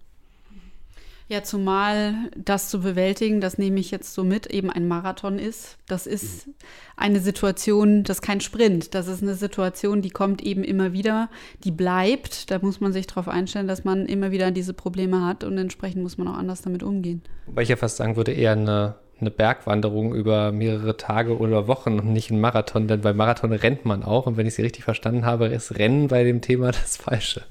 Ja, 1.27 1.41
zumal 1.41 2.13
das 2.35 2.69
zu 2.69 2.81
bewältigen, 2.81 3.41
das 3.41 3.57
nehme 3.57 3.79
ich 3.79 3.89
jetzt 3.89 4.13
so 4.13 4.23
mit, 4.23 4.45
eben 4.45 4.69
ein 4.69 4.87
Marathon 4.87 5.39
ist. 5.39 5.77
Das 5.87 6.05
ist 6.05 6.47
eine 6.95 7.19
Situation, 7.19 8.03
das 8.03 8.17
ist 8.17 8.21
kein 8.21 8.41
Sprint. 8.41 8.93
Das 8.93 9.07
ist 9.07 9.23
eine 9.23 9.33
Situation, 9.33 10.03
die 10.03 10.11
kommt 10.11 10.43
eben 10.43 10.63
immer 10.63 10.93
wieder, 10.93 11.29
die 11.63 11.71
bleibt. 11.71 12.51
Da 12.51 12.59
muss 12.59 12.79
man 12.79 12.93
sich 12.93 13.07
darauf 13.07 13.27
einstellen, 13.27 13.67
dass 13.67 13.83
man 13.83 14.05
immer 14.05 14.29
wieder 14.29 14.51
diese 14.51 14.75
Probleme 14.75 15.25
hat 15.25 15.43
und 15.43 15.57
entsprechend 15.57 16.03
muss 16.03 16.19
man 16.19 16.27
auch 16.27 16.37
anders 16.37 16.61
damit 16.61 16.83
umgehen. 16.83 17.23
Wobei 17.47 17.63
ich 17.63 17.69
ja 17.69 17.75
fast 17.75 17.97
sagen 17.97 18.17
würde, 18.17 18.31
eher 18.31 18.51
eine, 18.51 18.93
eine 19.19 19.31
Bergwanderung 19.31 20.13
über 20.13 20.51
mehrere 20.51 20.95
Tage 20.95 21.39
oder 21.39 21.67
Wochen 21.67 21.99
und 21.99 22.13
nicht 22.13 22.29
ein 22.29 22.39
Marathon, 22.39 22.87
denn 22.87 23.01
bei 23.01 23.13
Marathon 23.13 23.51
rennt 23.51 23.83
man 23.83 24.03
auch. 24.03 24.27
Und 24.27 24.37
wenn 24.37 24.45
ich 24.45 24.53
Sie 24.53 24.61
richtig 24.61 24.83
verstanden 24.83 25.25
habe, 25.25 25.47
ist 25.47 25.79
Rennen 25.79 26.07
bei 26.07 26.23
dem 26.23 26.41
Thema 26.41 26.71
das 26.71 26.97
Falsche. 26.97 27.41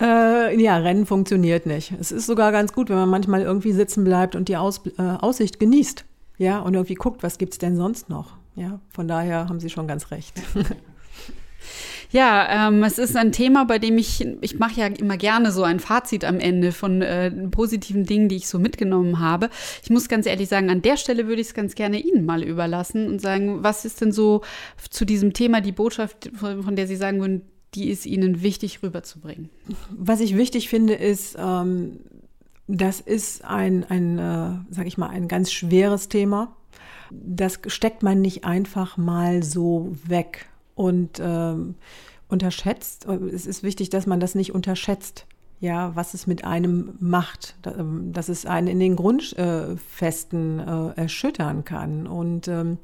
Äh, 0.00 0.60
ja, 0.62 0.76
Rennen 0.76 1.06
funktioniert 1.06 1.66
nicht. 1.66 1.92
Es 1.98 2.12
ist 2.12 2.26
sogar 2.26 2.52
ganz 2.52 2.72
gut, 2.72 2.88
wenn 2.88 2.96
man 2.96 3.08
manchmal 3.08 3.42
irgendwie 3.42 3.72
sitzen 3.72 4.04
bleibt 4.04 4.36
und 4.36 4.48
die 4.48 4.56
Aus, 4.56 4.82
äh, 4.98 5.02
Aussicht 5.02 5.58
genießt. 5.58 6.04
Ja, 6.38 6.60
und 6.60 6.74
irgendwie 6.74 6.94
guckt, 6.94 7.22
was 7.22 7.38
gibt 7.38 7.54
es 7.54 7.58
denn 7.58 7.76
sonst 7.76 8.08
noch. 8.08 8.36
Ja, 8.54 8.80
von 8.90 9.08
daher 9.08 9.48
haben 9.48 9.60
Sie 9.60 9.70
schon 9.70 9.88
ganz 9.88 10.10
recht. 10.10 10.34
Ja, 12.10 12.68
ähm, 12.68 12.82
es 12.84 12.98
ist 12.98 13.16
ein 13.16 13.32
Thema, 13.32 13.66
bei 13.66 13.78
dem 13.78 13.98
ich, 13.98 14.26
ich 14.40 14.58
mache 14.58 14.80
ja 14.80 14.86
immer 14.86 15.18
gerne 15.18 15.52
so 15.52 15.62
ein 15.62 15.78
Fazit 15.78 16.24
am 16.24 16.40
Ende 16.40 16.72
von 16.72 17.02
äh, 17.02 17.30
positiven 17.48 18.04
Dingen, 18.04 18.30
die 18.30 18.36
ich 18.36 18.48
so 18.48 18.58
mitgenommen 18.58 19.18
habe. 19.18 19.50
Ich 19.82 19.90
muss 19.90 20.08
ganz 20.08 20.24
ehrlich 20.24 20.48
sagen, 20.48 20.70
an 20.70 20.80
der 20.80 20.96
Stelle 20.96 21.26
würde 21.26 21.42
ich 21.42 21.48
es 21.48 21.54
ganz 21.54 21.74
gerne 21.74 21.98
Ihnen 21.98 22.24
mal 22.24 22.42
überlassen 22.42 23.08
und 23.08 23.20
sagen, 23.20 23.62
was 23.62 23.84
ist 23.84 24.00
denn 24.00 24.12
so 24.12 24.40
zu 24.88 25.04
diesem 25.04 25.34
Thema 25.34 25.60
die 25.60 25.72
Botschaft, 25.72 26.30
von, 26.34 26.62
von 26.62 26.76
der 26.76 26.86
Sie 26.86 26.96
sagen 26.96 27.20
würden, 27.20 27.42
die 27.74 27.90
ist 27.90 28.06
Ihnen 28.06 28.42
wichtig 28.42 28.82
rüberzubringen? 28.82 29.50
Was 29.90 30.20
ich 30.20 30.36
wichtig 30.36 30.68
finde, 30.68 30.94
ist, 30.94 31.36
ähm, 31.38 32.00
das 32.66 33.00
ist 33.00 33.44
ein, 33.44 33.84
ein 33.88 34.18
äh, 34.18 34.50
sag 34.70 34.86
ich 34.86 34.98
mal, 34.98 35.08
ein 35.08 35.28
ganz 35.28 35.52
schweres 35.52 36.08
Thema. 36.08 36.56
Das 37.10 37.60
steckt 37.66 38.02
man 38.02 38.20
nicht 38.20 38.44
einfach 38.44 38.96
mal 38.96 39.42
so 39.42 39.96
weg 40.04 40.46
und 40.74 41.20
ähm, 41.20 41.74
unterschätzt. 42.28 43.06
Es 43.06 43.46
ist 43.46 43.62
wichtig, 43.62 43.90
dass 43.90 44.06
man 44.06 44.20
das 44.20 44.34
nicht 44.34 44.54
unterschätzt. 44.54 45.26
Ja, 45.60 45.96
was 45.96 46.14
es 46.14 46.28
mit 46.28 46.44
einem 46.44 46.92
macht, 47.00 47.56
ähm, 47.66 48.12
dass 48.12 48.28
es 48.28 48.46
einen 48.46 48.68
in 48.68 48.78
den 48.78 48.94
Grundfesten 48.94 50.60
äh, 50.60 50.92
erschüttern 50.94 51.64
kann. 51.64 52.06
Und 52.06 52.46
ähm, 52.46 52.78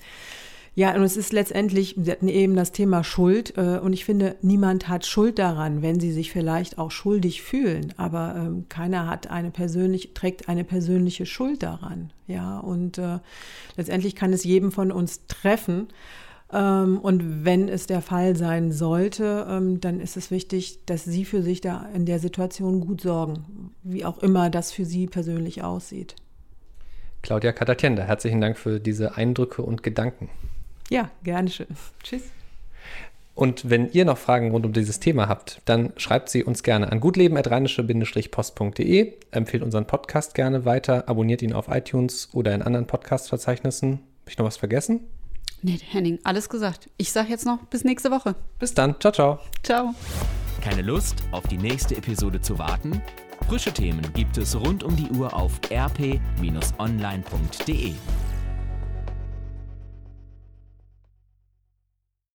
ja, 0.77 0.93
und 0.95 1.03
es 1.03 1.17
ist 1.17 1.33
letztendlich, 1.33 1.97
eben 1.97 2.57
das 2.57 2.73
Thema 2.73 3.05
Schuld 3.05 3.57
äh, 3.57 3.79
und 3.79 3.93
ich 3.93 4.05
finde, 4.05 4.35
niemand 4.43 4.89
hat 4.89 5.07
Schuld 5.07 5.39
daran, 5.39 5.83
wenn 5.83 6.01
sie 6.01 6.11
sich 6.11 6.33
vielleicht 6.33 6.79
auch 6.79 6.91
schuldig 6.91 7.43
fühlen, 7.43 7.95
aber 7.97 8.35
ähm, 8.37 8.67
keiner 8.69 9.07
hat 9.07 9.31
eine 9.31 9.53
persönlich, 9.53 10.15
trägt 10.15 10.49
eine 10.49 10.65
persönliche 10.65 11.27
Schuld 11.27 11.63
daran. 11.63 12.13
Ja, 12.27 12.59
und 12.59 12.99
äh, 12.99 13.19
letztendlich 13.77 14.17
kann 14.17 14.33
es 14.33 14.43
jedem 14.43 14.73
von 14.73 14.91
uns 14.91 15.27
treffen. 15.29 15.89
Ähm, 16.53 16.99
und 16.99 17.45
wenn 17.45 17.69
es 17.69 17.87
der 17.87 18.03
Fall 18.03 18.35
sein 18.35 18.73
sollte, 18.73 19.47
ähm, 19.49 19.81
dann 19.81 20.01
ist 20.01 20.17
es 20.17 20.33
wichtig, 20.33 20.85
dass 20.87 21.05
Sie 21.05 21.25
für 21.25 21.43
sich 21.43 21.61
da 21.61 21.89
in 21.95 22.05
der 22.05 22.19
Situation 22.19 22.81
gut 22.81 23.01
sorgen, 23.01 23.73
wie 23.85 24.05
auch 24.05 24.19
immer 24.19 24.51
das 24.51 24.73
für 24.73 24.85
Sie 24.85 25.07
persönlich 25.07 25.63
aussieht. 25.63 26.17
Claudia 27.23 27.53
Katatienda, 27.53 28.03
herzlichen 28.03 28.41
Dank 28.41 28.59
für 28.59 28.81
diese 28.81 29.17
Eindrücke 29.17 29.63
und 29.63 29.83
Gedanken. 29.83 30.29
Ja, 30.91 31.11
gerne 31.23 31.51
schön. 31.51 31.69
Tschüss. 32.03 32.23
Und 33.35 33.69
wenn 33.69 33.91
ihr 33.91 34.05
noch 34.05 34.19
Fragen 34.19 34.53
rund 34.53 34.65
um 34.65 34.73
dieses 34.73 35.01
Thema 35.01 35.29
habt, 35.29 35.61
dann 35.65 35.93
schreibt 35.97 36.29
sie 36.29 36.45
uns 36.45 36.63
gerne 36.63 36.93
an 36.93 37.01
gutleben.rheinische-post.de, 37.01 39.15
empfehlt 39.33 39.65
unseren 39.65 39.87
Podcast 39.87 40.35
gerne 40.35 40.65
weiter, 40.65 41.09
abonniert 41.09 41.43
ihn 41.43 41.53
auf 41.53 41.67
iTunes 41.69 42.29
oder 42.33 42.55
in 42.55 42.63
anderen 42.63 42.87
Podcast-Verzeichnissen. 42.87 43.95
Habe 43.95 44.31
ich 44.31 44.39
noch 44.39 44.47
was 44.47 44.57
vergessen? 44.57 45.01
Nee, 45.63 45.81
Henning, 45.91 46.21
alles 46.23 46.49
gesagt. 46.49 46.89
Ich 46.97 47.11
sage 47.11 47.31
jetzt 47.31 47.47
noch 47.47 47.59
bis 47.67 47.83
nächste 47.85 48.13
Woche. 48.13 48.37
Bis 48.61 48.75
dann. 48.75 48.95
Ciao, 49.01 49.13
ciao. 49.13 49.41
Ciao. 49.63 49.95
Keine 50.61 50.83
Lust, 50.83 51.25
auf 51.33 51.49
die 51.49 51.59
nächste 51.59 51.97
Episode 51.97 52.41
zu 52.41 52.57
warten? 52.59 53.03
Frische 53.49 53.73
Themen 53.73 54.07
gibt 54.15 54.39
es 54.39 54.55
rund 54.55 54.85
um 54.85 54.95
die 54.95 55.11
Uhr 55.11 55.35
auf 55.35 55.59
rp-online.de. 55.71 56.21